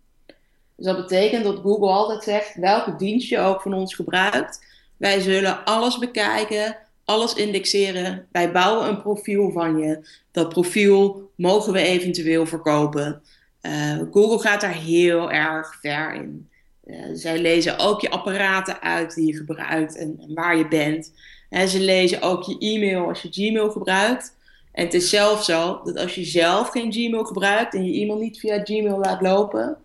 Dus 0.76 0.86
dat 0.86 0.96
betekent 0.96 1.44
dat 1.44 1.58
Google 1.58 1.88
altijd 1.88 2.22
zegt 2.22 2.54
welke 2.54 2.96
dienst 2.96 3.28
je 3.28 3.38
ook 3.38 3.62
van 3.62 3.74
ons 3.74 3.94
gebruikt. 3.94 4.66
Wij 4.96 5.20
zullen 5.20 5.64
alles 5.64 5.98
bekijken, 5.98 6.76
alles 7.08 7.34
indexeren. 7.34 8.26
Wij 8.32 8.52
bouwen 8.52 8.88
een 8.88 9.02
profiel 9.02 9.50
van 9.50 9.78
je. 9.78 10.08
Dat 10.30 10.48
profiel 10.48 11.30
mogen 11.34 11.72
we 11.72 11.78
eventueel 11.78 12.46
verkopen. 12.46 13.22
Uh, 13.62 13.98
Google 14.10 14.38
gaat 14.38 14.60
daar 14.60 14.74
heel 14.74 15.30
erg 15.30 15.78
ver 15.80 16.14
in. 16.14 16.48
Uh, 16.84 17.04
zij 17.12 17.38
lezen 17.38 17.78
ook 17.78 18.00
je 18.00 18.10
apparaten 18.10 18.82
uit 18.82 19.14
die 19.14 19.26
je 19.26 19.36
gebruikt 19.36 19.96
en, 19.96 20.20
waar 20.34 20.56
je 20.56 20.68
bent. 20.68 21.12
En 21.48 21.68
ze 21.68 21.80
lezen 21.80 22.22
ook 22.22 22.42
je 22.42 22.58
e-mail 22.58 23.08
als 23.08 23.22
je 23.22 23.28
Gmail 23.30 23.70
gebruikt. 23.70 24.36
En 24.72 24.84
het 24.84 24.94
is 24.94 25.10
zelfs 25.10 25.44
zo 25.44 25.80
dat 25.84 25.96
als 25.96 26.14
je 26.14 26.24
zelf 26.24 26.68
geen 26.68 26.92
Gmail 26.92 27.24
gebruikt 27.24 27.74
en 27.74 27.84
je 27.84 28.00
e-mail 28.00 28.18
niet 28.18 28.38
via 28.38 28.60
Gmail 28.64 28.98
laat 28.98 29.20
lopen, 29.20 29.76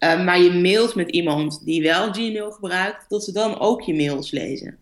uh, 0.00 0.24
maar 0.24 0.40
je 0.40 0.52
mailt 0.52 0.94
met 0.94 1.10
iemand 1.10 1.64
die 1.64 1.82
wel 1.82 2.12
Gmail 2.12 2.50
gebruikt, 2.50 3.04
dat 3.08 3.24
ze 3.24 3.32
dan 3.32 3.58
ook 3.58 3.82
je 3.82 3.94
mails 3.94 4.30
lezen. 4.30 4.78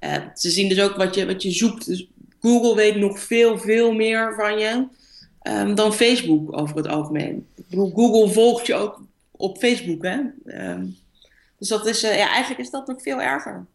Uh, 0.00 0.16
ze 0.34 0.50
zien 0.50 0.68
dus 0.68 0.80
ook 0.80 0.96
wat 0.96 1.14
je, 1.14 1.26
wat 1.26 1.42
je 1.42 1.50
zoekt. 1.50 1.86
Dus 1.86 2.06
Google 2.40 2.74
weet 2.74 2.96
nog 2.96 3.18
veel, 3.18 3.58
veel 3.58 3.92
meer 3.92 4.34
van 4.34 4.58
je 4.58 4.86
um, 5.42 5.74
dan 5.74 5.94
Facebook 5.94 6.58
over 6.58 6.76
het 6.76 6.88
algemeen. 6.88 7.46
Google 7.70 8.32
volgt 8.32 8.66
je 8.66 8.74
ook 8.74 9.02
op 9.30 9.58
Facebook, 9.58 10.02
hè? 10.02 10.18
Um, 10.44 10.96
dus 11.58 11.68
dat 11.68 11.86
is, 11.86 12.04
uh, 12.04 12.16
ja, 12.16 12.28
eigenlijk 12.28 12.60
is 12.60 12.70
dat 12.70 12.86
nog 12.86 13.02
veel 13.02 13.20
erger. 13.20 13.66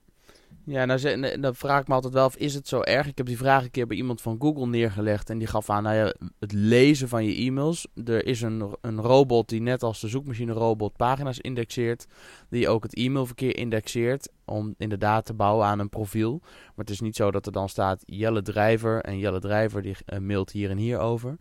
Ja, 0.68 0.86
nou, 0.86 1.40
dan 1.40 1.56
vraag 1.56 1.82
ik 1.82 1.88
me 1.88 1.94
altijd 1.94 2.14
wel 2.14 2.24
af, 2.24 2.36
is 2.36 2.54
het 2.54 2.68
zo 2.68 2.82
erg? 2.82 3.08
Ik 3.08 3.18
heb 3.18 3.26
die 3.26 3.38
vraag 3.38 3.64
een 3.64 3.72
keer 3.72 3.88
bij 3.88 3.98
iemand 3.98 4.22
van 4.22 4.36
Google 4.40 4.68
neergelegd 4.68 5.30
en 5.30 5.38
die 5.38 5.48
gaf 5.48 5.70
aan, 5.70 5.84
nou 5.84 5.96
ja, 5.96 6.14
het 6.40 6.52
lezen 6.52 7.08
van 7.08 7.26
je 7.26 7.36
e-mails. 7.36 7.88
Er 8.06 8.26
is 8.26 8.42
een, 8.42 8.76
een 8.82 9.02
robot 9.02 9.50
die 9.50 9.62
net 9.62 9.84
als 9.84 10.00
de 10.00 10.08
zoekmachine 10.08 10.54
robot 10.54 10.96
pagina's 10.96 11.40
indexeert, 11.40 12.08
die 12.50 12.70
ook 12.70 12.84
het 12.84 12.96
e-mailverkeer 12.96 13.58
indexeert 13.58 14.30
om 14.46 14.76
inderdaad 14.78 15.26
te 15.26 15.34
bouwen 15.34 15.66
aan 15.66 15.80
een 15.80 15.90
profiel. 15.90 16.40
Maar 16.42 16.86
het 16.86 16.90
is 16.90 17.02
niet 17.02 17.16
zo 17.16 17.32
dat 17.32 17.46
er 17.46 17.52
dan 17.52 17.70
staat 17.70 18.04
Jelle 18.06 18.42
Drijver 18.42 19.02
en 19.02 19.20
Jelle 19.20 19.40
Drijver 19.40 19.82
die 19.82 19.96
uh, 20.14 20.20
mailt 20.20 20.52
hier 20.52 20.70
en 20.70 20.78
hier 20.78 21.00
over. 21.00 21.38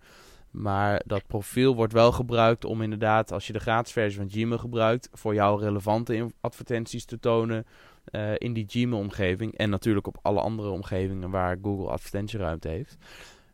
Maar 0.51 1.03
dat 1.07 1.27
profiel 1.27 1.75
wordt 1.75 1.93
wel 1.93 2.13
gebruikt 2.13 2.65
om 2.65 2.83
inderdaad, 2.83 3.33
als 3.33 3.47
je 3.47 3.53
de 3.53 3.59
gratis 3.59 3.93
versie 3.93 4.19
van 4.19 4.31
Gmail 4.31 4.59
gebruikt, 4.59 5.09
voor 5.13 5.35
jou 5.35 5.61
relevante 5.61 6.33
advertenties 6.41 7.05
te 7.05 7.21
tonen 7.21 7.67
uh, 8.11 8.33
in 8.39 8.53
die 8.53 8.65
Gmail-omgeving. 8.69 9.57
En 9.57 9.71
natuurlijk 9.71 10.07
op 10.07 10.19
alle 10.23 10.41
andere 10.41 10.69
omgevingen 10.69 11.31
waar 11.31 11.59
Google 11.63 11.89
advertentieruimte 11.89 12.69
heeft. 12.69 12.97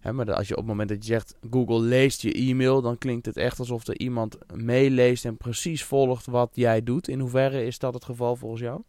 Hè, 0.01 0.13
maar 0.13 0.35
als 0.35 0.49
je 0.49 0.55
op 0.55 0.59
het 0.59 0.69
moment 0.69 0.89
dat 0.89 1.07
je 1.07 1.13
zegt 1.13 1.35
Google 1.51 1.81
leest 1.81 2.23
je 2.23 2.33
e-mail, 2.33 2.83
dan 2.83 2.99
klinkt 2.99 3.27
het 3.27 3.37
echt 3.37 3.59
alsof 3.59 3.87
er 3.87 3.99
iemand 3.99 4.39
meeleest 4.55 5.25
en 5.25 5.37
precies 5.37 5.85
volgt 5.85 6.27
wat 6.27 6.51
jij 6.55 6.83
doet. 6.83 7.09
In 7.09 7.21
hoeverre 7.21 7.65
is 7.67 7.79
dat 7.79 7.95
het 7.95 8.05
geval 8.05 8.37
volgens 8.37 8.61
jou? 8.61 8.83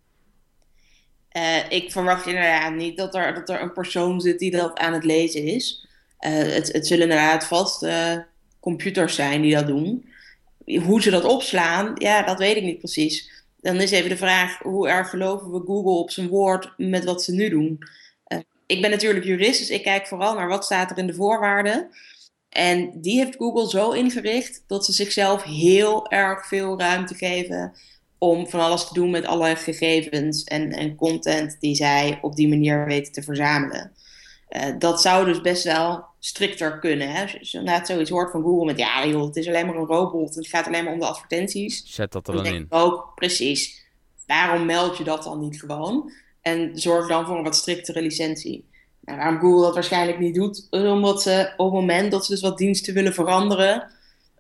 Uh, 1.37 1.69
ik 1.69 1.91
verwacht 1.91 2.25
inderdaad 2.25 2.73
niet 2.73 2.97
dat 2.97 3.15
er, 3.15 3.33
dat 3.33 3.49
er 3.49 3.61
een 3.61 3.73
persoon 3.73 4.21
zit 4.21 4.39
die 4.39 4.51
dat 4.51 4.77
aan 4.77 4.93
het 4.93 5.03
lezen 5.03 5.43
is. 5.43 5.87
Uh, 6.19 6.31
het, 6.31 6.71
het 6.71 6.87
zullen 6.87 7.03
inderdaad 7.03 7.45
vast 7.45 7.87
computers 8.59 9.15
zijn 9.15 9.41
die 9.41 9.55
dat 9.55 9.67
doen. 9.67 10.09
Hoe 10.65 11.01
ze 11.01 11.09
dat 11.09 11.23
opslaan, 11.23 11.91
ja, 11.95 12.23
dat 12.23 12.37
weet 12.37 12.55
ik 12.55 12.63
niet 12.63 12.77
precies 12.77 13.40
dan 13.61 13.75
is 13.75 13.91
even 13.91 14.09
de 14.09 14.17
vraag, 14.17 14.57
hoe 14.57 14.89
erg 14.89 15.09
geloven 15.09 15.51
we 15.51 15.63
Google 15.65 15.91
op 15.91 16.11
zijn 16.11 16.27
woord 16.27 16.73
met 16.77 17.03
wat 17.03 17.23
ze 17.23 17.33
nu 17.33 17.49
doen? 17.49 17.77
Uh, 18.27 18.39
ik 18.65 18.81
ben 18.81 18.89
natuurlijk 18.89 19.25
jurist, 19.25 19.59
dus 19.59 19.69
ik 19.69 19.83
kijk 19.83 20.07
vooral 20.07 20.33
naar 20.33 20.47
wat 20.47 20.65
staat 20.65 20.91
er 20.91 20.97
in 20.97 21.07
de 21.07 21.13
voorwaarden. 21.13 21.89
En 22.49 23.01
die 23.01 23.17
heeft 23.17 23.37
Google 23.37 23.69
zo 23.69 23.91
ingericht 23.91 24.63
dat 24.67 24.85
ze 24.85 24.93
zichzelf 24.93 25.43
heel 25.43 26.09
erg 26.09 26.47
veel 26.47 26.79
ruimte 26.79 27.15
geven 27.15 27.73
om 28.17 28.47
van 28.47 28.59
alles 28.59 28.87
te 28.87 28.93
doen 28.93 29.09
met 29.09 29.25
alle 29.25 29.55
gegevens 29.55 30.43
en, 30.43 30.71
en 30.71 30.95
content 30.95 31.57
die 31.59 31.75
zij 31.75 32.19
op 32.21 32.35
die 32.35 32.47
manier 32.47 32.85
weten 32.85 33.13
te 33.13 33.23
verzamelen. 33.23 33.91
Uh, 34.49 34.63
dat 34.79 35.01
zou 35.01 35.25
dus 35.25 35.41
best 35.41 35.63
wel 35.63 36.05
strikter 36.23 36.79
kunnen. 36.79 37.11
Hè? 37.11 37.21
Als 37.21 37.31
je 37.31 37.57
inderdaad 37.57 37.87
zoiets 37.87 38.09
hoort 38.09 38.31
van 38.31 38.41
Google 38.41 38.65
met 38.65 38.77
ja 38.77 39.05
joh, 39.05 39.25
het 39.25 39.35
is 39.35 39.47
alleen 39.47 39.65
maar 39.65 39.75
een 39.75 39.85
robot. 39.85 40.35
Het 40.35 40.47
gaat 40.47 40.67
alleen 40.67 40.83
maar 40.83 40.93
om 40.93 40.99
de 40.99 41.05
advertenties. 41.05 41.83
Zet 41.85 42.11
dat 42.11 42.27
er 42.27 42.33
dan, 42.33 42.45
in. 42.45 42.65
Ook, 42.69 43.11
precies. 43.15 43.85
Waarom 44.27 44.65
meld 44.65 44.97
je 44.97 45.03
dat 45.03 45.23
dan 45.23 45.39
niet 45.39 45.59
gewoon? 45.59 46.11
En 46.41 46.71
zorg 46.73 47.07
dan 47.07 47.25
voor 47.25 47.37
een 47.37 47.43
wat 47.43 47.55
striktere 47.55 48.01
licentie. 48.01 48.69
Nou, 49.01 49.17
waarom 49.17 49.39
Google 49.39 49.61
dat 49.61 49.73
waarschijnlijk 49.73 50.19
niet 50.19 50.35
doet, 50.35 50.67
omdat 50.69 51.21
ze 51.21 51.53
op 51.57 51.71
het 51.71 51.81
moment 51.81 52.11
dat 52.11 52.25
ze 52.25 52.31
dus 52.31 52.41
wat 52.41 52.57
diensten 52.57 52.93
willen 52.93 53.13
veranderen, 53.13 53.91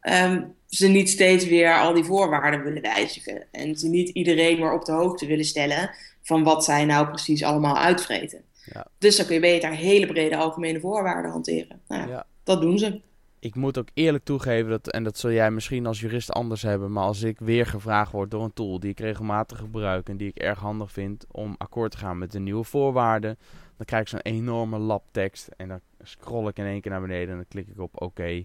um, 0.01 0.55
ze 0.67 0.87
niet 0.87 1.09
steeds 1.09 1.45
weer 1.45 1.79
al 1.79 1.93
die 1.93 2.03
voorwaarden 2.03 2.63
willen 2.63 2.81
wijzigen. 2.81 3.47
En 3.51 3.75
ze 3.75 3.87
niet 3.87 4.09
iedereen 4.09 4.59
maar 4.59 4.73
op 4.73 4.85
de 4.85 4.91
hoogte 4.91 5.25
willen 5.25 5.45
stellen 5.45 5.95
van 6.21 6.43
wat 6.43 6.63
zij 6.63 6.85
nou 6.85 7.07
precies 7.07 7.43
allemaal 7.43 7.77
uitvreten. 7.77 8.43
Ja. 8.65 8.87
Dus 8.97 9.17
dan 9.17 9.25
kun 9.25 9.35
je 9.35 9.41
beter 9.41 9.69
hele 9.69 10.05
brede 10.05 10.37
algemene 10.37 10.79
voorwaarden 10.79 11.31
hanteren. 11.31 11.81
Nou, 11.87 12.09
ja. 12.09 12.25
Dat 12.43 12.61
doen 12.61 12.77
ze. 12.77 13.01
Ik 13.39 13.55
moet 13.55 13.77
ook 13.77 13.87
eerlijk 13.93 14.23
toegeven, 14.23 14.69
dat, 14.69 14.87
en 14.87 15.03
dat 15.03 15.17
zul 15.17 15.31
jij 15.31 15.51
misschien 15.51 15.85
als 15.85 15.99
jurist 15.99 16.31
anders 16.31 16.61
hebben, 16.61 16.91
maar 16.91 17.03
als 17.03 17.21
ik 17.21 17.39
weer 17.39 17.65
gevraagd 17.65 18.11
word 18.11 18.31
door 18.31 18.43
een 18.43 18.53
tool 18.53 18.79
die 18.79 18.89
ik 18.89 18.99
regelmatig 18.99 19.57
gebruik 19.57 20.09
en 20.09 20.17
die 20.17 20.27
ik 20.27 20.37
erg 20.37 20.59
handig 20.59 20.91
vind 20.91 21.25
om 21.31 21.55
akkoord 21.57 21.91
te 21.91 21.97
gaan 21.97 22.17
met 22.17 22.31
de 22.31 22.39
nieuwe 22.39 22.63
voorwaarden, 22.63 23.37
dan 23.77 23.85
krijg 23.85 24.01
ik 24.01 24.07
zo'n 24.07 24.19
enorme 24.19 24.77
lab 24.77 25.03
tekst 25.11 25.47
en 25.57 25.67
dan 25.67 25.79
scroll 26.01 26.47
ik 26.47 26.57
in 26.57 26.65
één 26.65 26.81
keer 26.81 26.91
naar 26.91 27.01
beneden 27.01 27.29
en 27.29 27.35
dan 27.35 27.47
klik 27.47 27.67
ik 27.67 27.79
op 27.79 28.01
oké. 28.01 28.43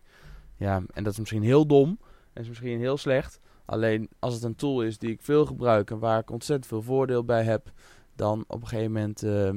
Ja, 0.56 0.82
en 0.92 1.04
dat 1.04 1.12
is 1.12 1.18
misschien 1.18 1.42
heel 1.42 1.66
dom 1.66 1.98
en 2.32 2.42
is 2.42 2.48
misschien 2.48 2.78
heel 2.78 2.96
slecht. 2.96 3.40
Alleen 3.64 4.08
als 4.18 4.34
het 4.34 4.42
een 4.42 4.56
tool 4.56 4.82
is 4.82 4.98
die 4.98 5.10
ik 5.10 5.22
veel 5.22 5.46
gebruik 5.46 5.90
en 5.90 5.98
waar 5.98 6.18
ik 6.18 6.30
ontzettend 6.30 6.66
veel 6.66 6.82
voordeel 6.82 7.24
bij 7.24 7.42
heb, 7.42 7.72
dan 8.14 8.44
op 8.48 8.60
een 8.60 8.68
gegeven 8.68 8.92
moment 8.92 9.24
uh, 9.24 9.50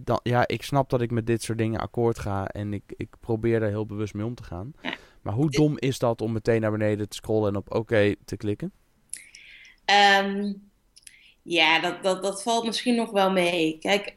dan, 0.00 0.20
ja, 0.22 0.48
ik 0.48 0.62
snap 0.62 0.90
dat 0.90 1.00
ik 1.00 1.10
met 1.10 1.26
dit 1.26 1.42
soort 1.42 1.58
dingen 1.58 1.80
akkoord 1.80 2.18
ga. 2.18 2.46
En 2.46 2.72
ik, 2.72 2.82
ik 2.96 3.08
probeer 3.20 3.60
daar 3.60 3.68
heel 3.68 3.86
bewust 3.86 4.14
mee 4.14 4.26
om 4.26 4.34
te 4.34 4.42
gaan. 4.42 4.72
Maar 5.22 5.34
hoe 5.34 5.50
dom 5.50 5.78
is 5.78 5.98
dat 5.98 6.20
om 6.20 6.32
meteen 6.32 6.60
naar 6.60 6.70
beneden 6.70 7.08
te 7.08 7.16
scrollen 7.16 7.48
en 7.48 7.56
op 7.56 7.74
oké 7.74 8.14
te 8.24 8.36
klikken? 8.36 8.72
Um, 10.24 10.70
ja, 11.42 11.80
dat, 11.80 12.02
dat, 12.02 12.22
dat 12.22 12.42
valt 12.42 12.64
misschien 12.64 12.94
nog 12.94 13.10
wel 13.10 13.30
mee. 13.30 13.78
Kijk, 13.78 14.16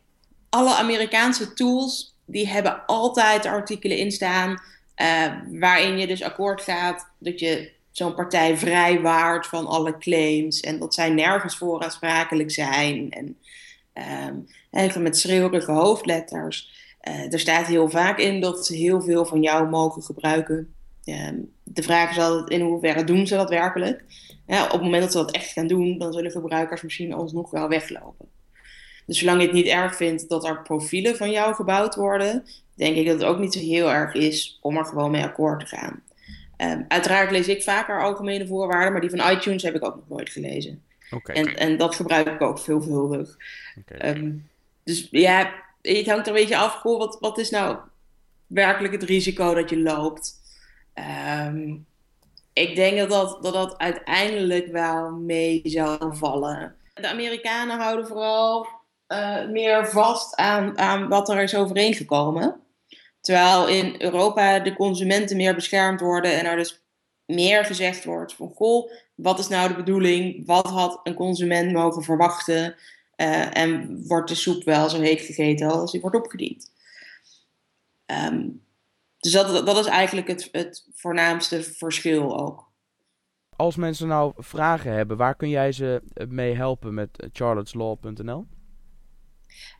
alle 0.49 0.75
Amerikaanse 0.75 1.53
tools, 1.53 2.15
die 2.25 2.47
hebben 2.47 2.85
altijd 2.85 3.45
artikelen 3.45 3.97
in 3.97 4.11
staan. 4.11 4.61
Uh, 5.01 5.33
waarin 5.59 5.97
je 5.97 6.07
dus 6.07 6.23
akkoord 6.23 6.61
gaat 6.61 7.09
dat 7.19 7.39
je 7.39 7.73
zo'n 7.91 8.15
partij 8.15 8.57
vrijwaart 8.57 9.47
van 9.47 9.65
alle 9.67 9.97
claims. 9.97 10.59
En 10.59 10.79
dat 10.79 10.93
zij 10.93 11.09
nergens 11.09 11.57
voor 11.57 11.83
aansprakelijk 11.83 12.51
zijn. 12.51 13.11
En 13.11 13.37
um, 14.29 14.47
eigenlijk 14.75 15.09
met 15.09 15.17
schreeuwerige 15.17 15.71
hoofdletters. 15.71 16.73
Uh, 17.07 17.33
er 17.33 17.39
staat 17.39 17.67
heel 17.67 17.89
vaak 17.89 18.19
in 18.19 18.41
dat 18.41 18.65
ze 18.65 18.75
heel 18.75 19.01
veel 19.01 19.25
van 19.25 19.41
jou 19.41 19.69
mogen 19.69 20.01
gebruiken. 20.01 20.73
Ehm, 21.03 21.35
de 21.63 21.83
vraag 21.83 22.09
is 22.09 22.19
altijd 22.19 22.49
in 22.49 22.61
hoeverre 22.61 23.03
doen 23.03 23.27
ze 23.27 23.35
dat 23.35 23.49
werkelijk. 23.49 24.03
Ja, 24.47 24.65
op 24.65 24.71
het 24.71 24.81
moment 24.81 25.01
dat 25.01 25.11
ze 25.11 25.17
dat 25.17 25.31
echt 25.31 25.51
gaan 25.51 25.67
doen, 25.67 25.97
dan 25.97 26.13
zullen 26.13 26.31
gebruikers 26.31 26.81
misschien 26.81 27.13
alsnog 27.13 27.51
wel 27.51 27.67
weglopen. 27.67 28.27
Dus 29.05 29.19
zolang 29.19 29.39
je 29.39 29.45
het 29.45 29.55
niet 29.55 29.65
erg 29.65 29.95
vindt 29.95 30.29
dat 30.29 30.45
er 30.45 30.61
profielen 30.61 31.15
van 31.15 31.31
jou 31.31 31.53
gebouwd 31.53 31.95
worden, 31.95 32.43
denk 32.75 32.95
ik 32.95 33.05
dat 33.05 33.19
het 33.19 33.23
ook 33.23 33.39
niet 33.39 33.53
zo 33.53 33.59
heel 33.59 33.91
erg 33.91 34.13
is 34.13 34.59
om 34.61 34.77
er 34.77 34.85
gewoon 34.85 35.11
mee 35.11 35.23
akkoord 35.23 35.59
te 35.59 35.65
gaan. 35.65 36.03
Um, 36.57 36.85
uiteraard 36.87 37.31
lees 37.31 37.47
ik 37.47 37.63
vaker 37.63 38.01
algemene 38.01 38.47
voorwaarden, 38.47 38.91
maar 38.91 39.01
die 39.01 39.09
van 39.09 39.31
iTunes 39.31 39.63
heb 39.63 39.75
ik 39.75 39.85
ook 39.85 39.95
nog 39.95 40.09
nooit 40.09 40.29
gelezen. 40.29 40.83
Okay. 41.11 41.35
En, 41.35 41.57
en 41.57 41.77
dat 41.77 41.95
gebruik 41.95 42.27
ik 42.27 42.41
ook 42.41 42.59
veelvuldig. 42.59 43.37
Okay. 43.79 44.15
Um, 44.15 44.47
dus 44.85 45.07
ja, 45.11 45.53
het 45.81 46.07
hangt 46.07 46.27
er 46.27 46.33
een 46.33 46.39
beetje 46.39 46.57
af, 46.57 46.73
goh, 46.73 46.97
wat, 46.97 47.17
wat 47.19 47.37
is 47.37 47.49
nou 47.49 47.77
werkelijk 48.47 48.93
het 48.93 49.03
risico 49.03 49.53
dat 49.53 49.69
je 49.69 49.79
loopt? 49.79 50.33
Ehm, 50.93 51.75
ik 52.53 52.75
denk 52.75 52.97
dat 52.97 53.09
dat, 53.09 53.43
dat 53.43 53.53
dat 53.53 53.77
uiteindelijk 53.77 54.67
wel 54.71 55.11
mee 55.11 55.61
zou 55.63 56.15
vallen. 56.15 56.75
De 56.93 57.07
Amerikanen 57.07 57.79
houden 57.79 58.07
vooral 58.07 58.67
uh, 59.07 59.47
meer 59.47 59.87
vast 59.87 60.35
aan, 60.35 60.77
aan 60.77 61.07
wat 61.07 61.29
er 61.29 61.41
is 61.41 61.55
overeengekomen. 61.55 62.59
Terwijl 63.21 63.67
in 63.67 63.95
Europa 63.97 64.59
de 64.59 64.75
consumenten 64.75 65.37
meer 65.37 65.55
beschermd 65.55 66.01
worden 66.01 66.37
en 66.37 66.45
er 66.45 66.55
dus 66.55 66.83
meer 67.25 67.65
gezegd 67.65 68.03
wordt 68.03 68.33
van 68.33 68.51
goh, 68.55 68.91
wat 69.15 69.39
is 69.39 69.47
nou 69.47 69.67
de 69.67 69.75
bedoeling? 69.75 70.45
Wat 70.45 70.67
had 70.67 70.99
een 71.03 71.13
consument 71.13 71.71
mogen 71.71 72.03
verwachten? 72.03 72.75
Uh, 73.17 73.57
en 73.57 74.03
wordt 74.07 74.29
de 74.29 74.35
soep 74.35 74.63
wel 74.63 74.89
zo 74.89 74.99
heet 74.99 75.21
gegeten 75.21 75.71
als 75.71 75.91
die 75.91 76.01
wordt 76.01 76.15
opgediend? 76.15 76.71
Um, 78.05 78.63
dus 79.19 79.31
dat, 79.31 79.65
dat 79.65 79.77
is 79.77 79.85
eigenlijk 79.85 80.27
het, 80.27 80.49
het 80.51 80.87
voornaamste 80.93 81.63
verschil 81.63 82.39
ook. 82.39 82.71
Als 83.55 83.75
mensen 83.75 84.07
nou 84.07 84.33
vragen 84.37 84.91
hebben, 84.91 85.17
waar 85.17 85.35
kun 85.35 85.49
jij 85.49 85.71
ze 85.71 86.01
mee 86.27 86.55
helpen 86.55 86.93
met 86.93 87.27
charlotteslaw.nl? 87.31 88.45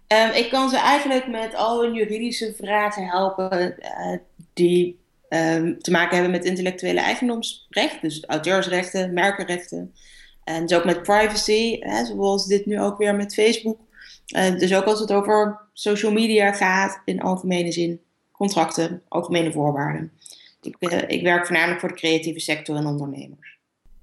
Um, 0.08 0.32
ik 0.32 0.50
kan 0.50 0.70
ze 0.70 0.78
eigenlijk 0.78 1.28
met 1.28 1.56
al 1.56 1.84
hun 1.84 1.94
juridische 1.94 2.54
vragen 2.58 3.08
helpen 3.08 3.76
uh, 3.80 4.18
die 4.54 5.00
um, 5.30 5.80
te 5.80 5.92
maken 5.92 6.14
hebben 6.14 6.32
met 6.32 6.46
intellectuele 6.46 7.00
eigendomsrecht, 7.00 8.02
dus 8.02 8.26
auteursrechten, 8.26 9.14
merkenrechten. 9.14 9.94
En 10.46 10.66
dus 10.66 10.78
ook 10.78 10.86
met 10.86 11.04
privacy, 11.04 11.78
hè, 11.80 12.06
zoals 12.06 12.46
dit 12.46 12.66
nu 12.66 12.82
ook 12.82 12.98
weer 12.98 13.16
met 13.16 13.34
Facebook. 13.34 13.80
Uh, 14.36 14.60
dus 14.60 14.76
ook 14.76 14.84
als 14.84 15.00
het 15.00 15.14
over 15.14 15.60
social 15.74 16.12
media 16.12 16.54
gaat 16.54 17.02
in 17.06 17.22
algemene 17.22 17.72
zin, 17.72 18.02
contracten, 18.32 19.02
algemene 19.08 19.52
voorwaarden. 19.52 20.12
Ik, 20.62 20.76
uh, 20.80 21.02
ik 21.08 21.22
werk 21.22 21.46
voornamelijk 21.46 21.80
voor 21.80 21.90
de 21.90 21.96
creatieve 21.96 22.40
sector 22.40 22.76
en 22.76 22.86
ondernemers. 22.86 23.60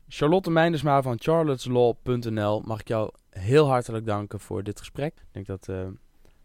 Charlotte 0.08 0.50
Meindersma 0.50 1.02
van 1.02 1.20
charlotteslaw.nl 1.20 2.60
mag 2.64 2.80
ik 2.80 2.88
jou 2.88 3.10
heel 3.30 3.66
hartelijk 3.66 4.06
danken 4.06 4.40
voor 4.40 4.62
dit 4.62 4.78
gesprek. 4.78 5.14
Ik 5.14 5.32
denk 5.32 5.46
dat 5.46 5.66
uh, 5.70 5.80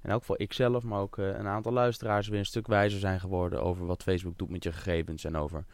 in 0.04 0.10
elk 0.10 0.20
geval 0.20 0.42
ikzelf, 0.42 0.84
maar 0.84 1.00
ook 1.00 1.18
een 1.18 1.48
aantal 1.48 1.72
luisteraars 1.72 2.28
weer 2.28 2.40
een 2.40 2.46
stuk 2.46 2.68
wijzer 2.68 3.00
zijn 3.00 3.20
geworden 3.20 3.64
over 3.64 3.86
wat 3.86 4.04
Facebook 4.04 4.38
doet 4.38 4.50
met 4.50 4.64
je 4.64 4.72
gegevens 4.72 5.24
en 5.24 5.36
over 5.36 5.66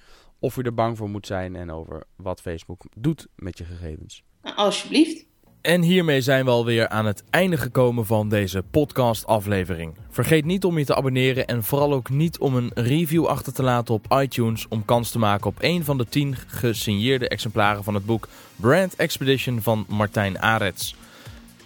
of 0.43 0.56
je 0.56 0.63
er 0.63 0.73
bang 0.73 0.97
voor 0.97 1.10
moet 1.10 1.27
zijn 1.27 1.56
en 1.56 1.71
over 1.71 2.03
wat 2.15 2.41
Facebook 2.41 2.84
doet 2.97 3.27
met 3.36 3.58
je 3.58 3.63
gegevens. 3.63 4.23
Alsjeblieft. 4.56 5.25
En 5.62 5.82
hiermee 5.82 6.21
zijn 6.21 6.45
we 6.45 6.51
alweer 6.51 6.88
aan 6.88 7.06
het 7.06 7.23
einde 7.29 7.58
gekomen 7.58 8.06
van 8.06 8.29
deze 8.29 8.63
podcast-aflevering. 8.71 9.97
Vergeet 10.10 10.45
niet 10.45 10.65
om 10.65 10.77
je 10.77 10.86
te 10.86 10.95
abonneren 10.95 11.47
en 11.47 11.63
vooral 11.63 11.93
ook 11.93 12.10
niet 12.10 12.38
om 12.38 12.56
een 12.56 12.71
review 12.73 13.25
achter 13.25 13.53
te 13.53 13.63
laten 13.63 13.93
op 13.93 14.06
iTunes 14.19 14.67
om 14.67 14.86
kans 14.86 15.12
te 15.12 15.19
maken 15.19 15.47
op 15.47 15.56
een 15.60 15.84
van 15.84 15.97
de 15.97 16.06
10 16.06 16.36
gesigneerde 16.36 17.27
exemplaren 17.27 17.84
van 17.84 17.93
het 17.93 18.06
boek 18.06 18.27
Brand 18.56 18.95
Expedition 18.95 19.62
van 19.62 19.86
Martijn 19.88 20.39
Arets. 20.39 20.95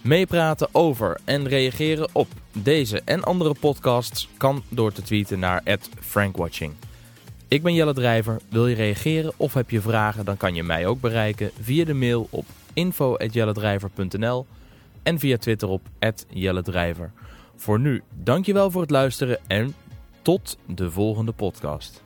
Meepraten 0.02 0.68
over 0.72 1.20
en 1.24 1.48
reageren 1.48 2.08
op 2.12 2.28
deze 2.52 3.02
en 3.04 3.24
andere 3.24 3.54
podcasts 3.60 4.28
kan 4.36 4.62
door 4.68 4.92
te 4.92 5.02
tweeten 5.02 5.38
naar 5.38 5.62
@frankwatching. 6.00 6.74
Ik 7.48 7.62
ben 7.62 7.74
Jelle 7.74 7.94
Drijver. 7.94 8.40
Wil 8.48 8.66
je 8.66 8.74
reageren 8.74 9.32
of 9.36 9.54
heb 9.54 9.70
je 9.70 9.80
vragen, 9.80 10.24
dan 10.24 10.36
kan 10.36 10.54
je 10.54 10.62
mij 10.62 10.86
ook 10.86 11.00
bereiken 11.00 11.50
via 11.60 11.84
de 11.84 11.94
mail 11.94 12.26
op 12.30 12.46
info.jelledrijver.nl 12.72 14.46
en 15.02 15.18
via 15.18 15.36
Twitter 15.36 15.68
op 15.68 15.82
@jelledrijver. 16.28 17.10
Voor 17.56 17.80
nu, 17.80 18.02
dankjewel 18.22 18.70
voor 18.70 18.80
het 18.80 18.90
luisteren 18.90 19.38
en 19.46 19.74
tot 20.22 20.58
de 20.66 20.90
volgende 20.90 21.32
podcast. 21.32 22.02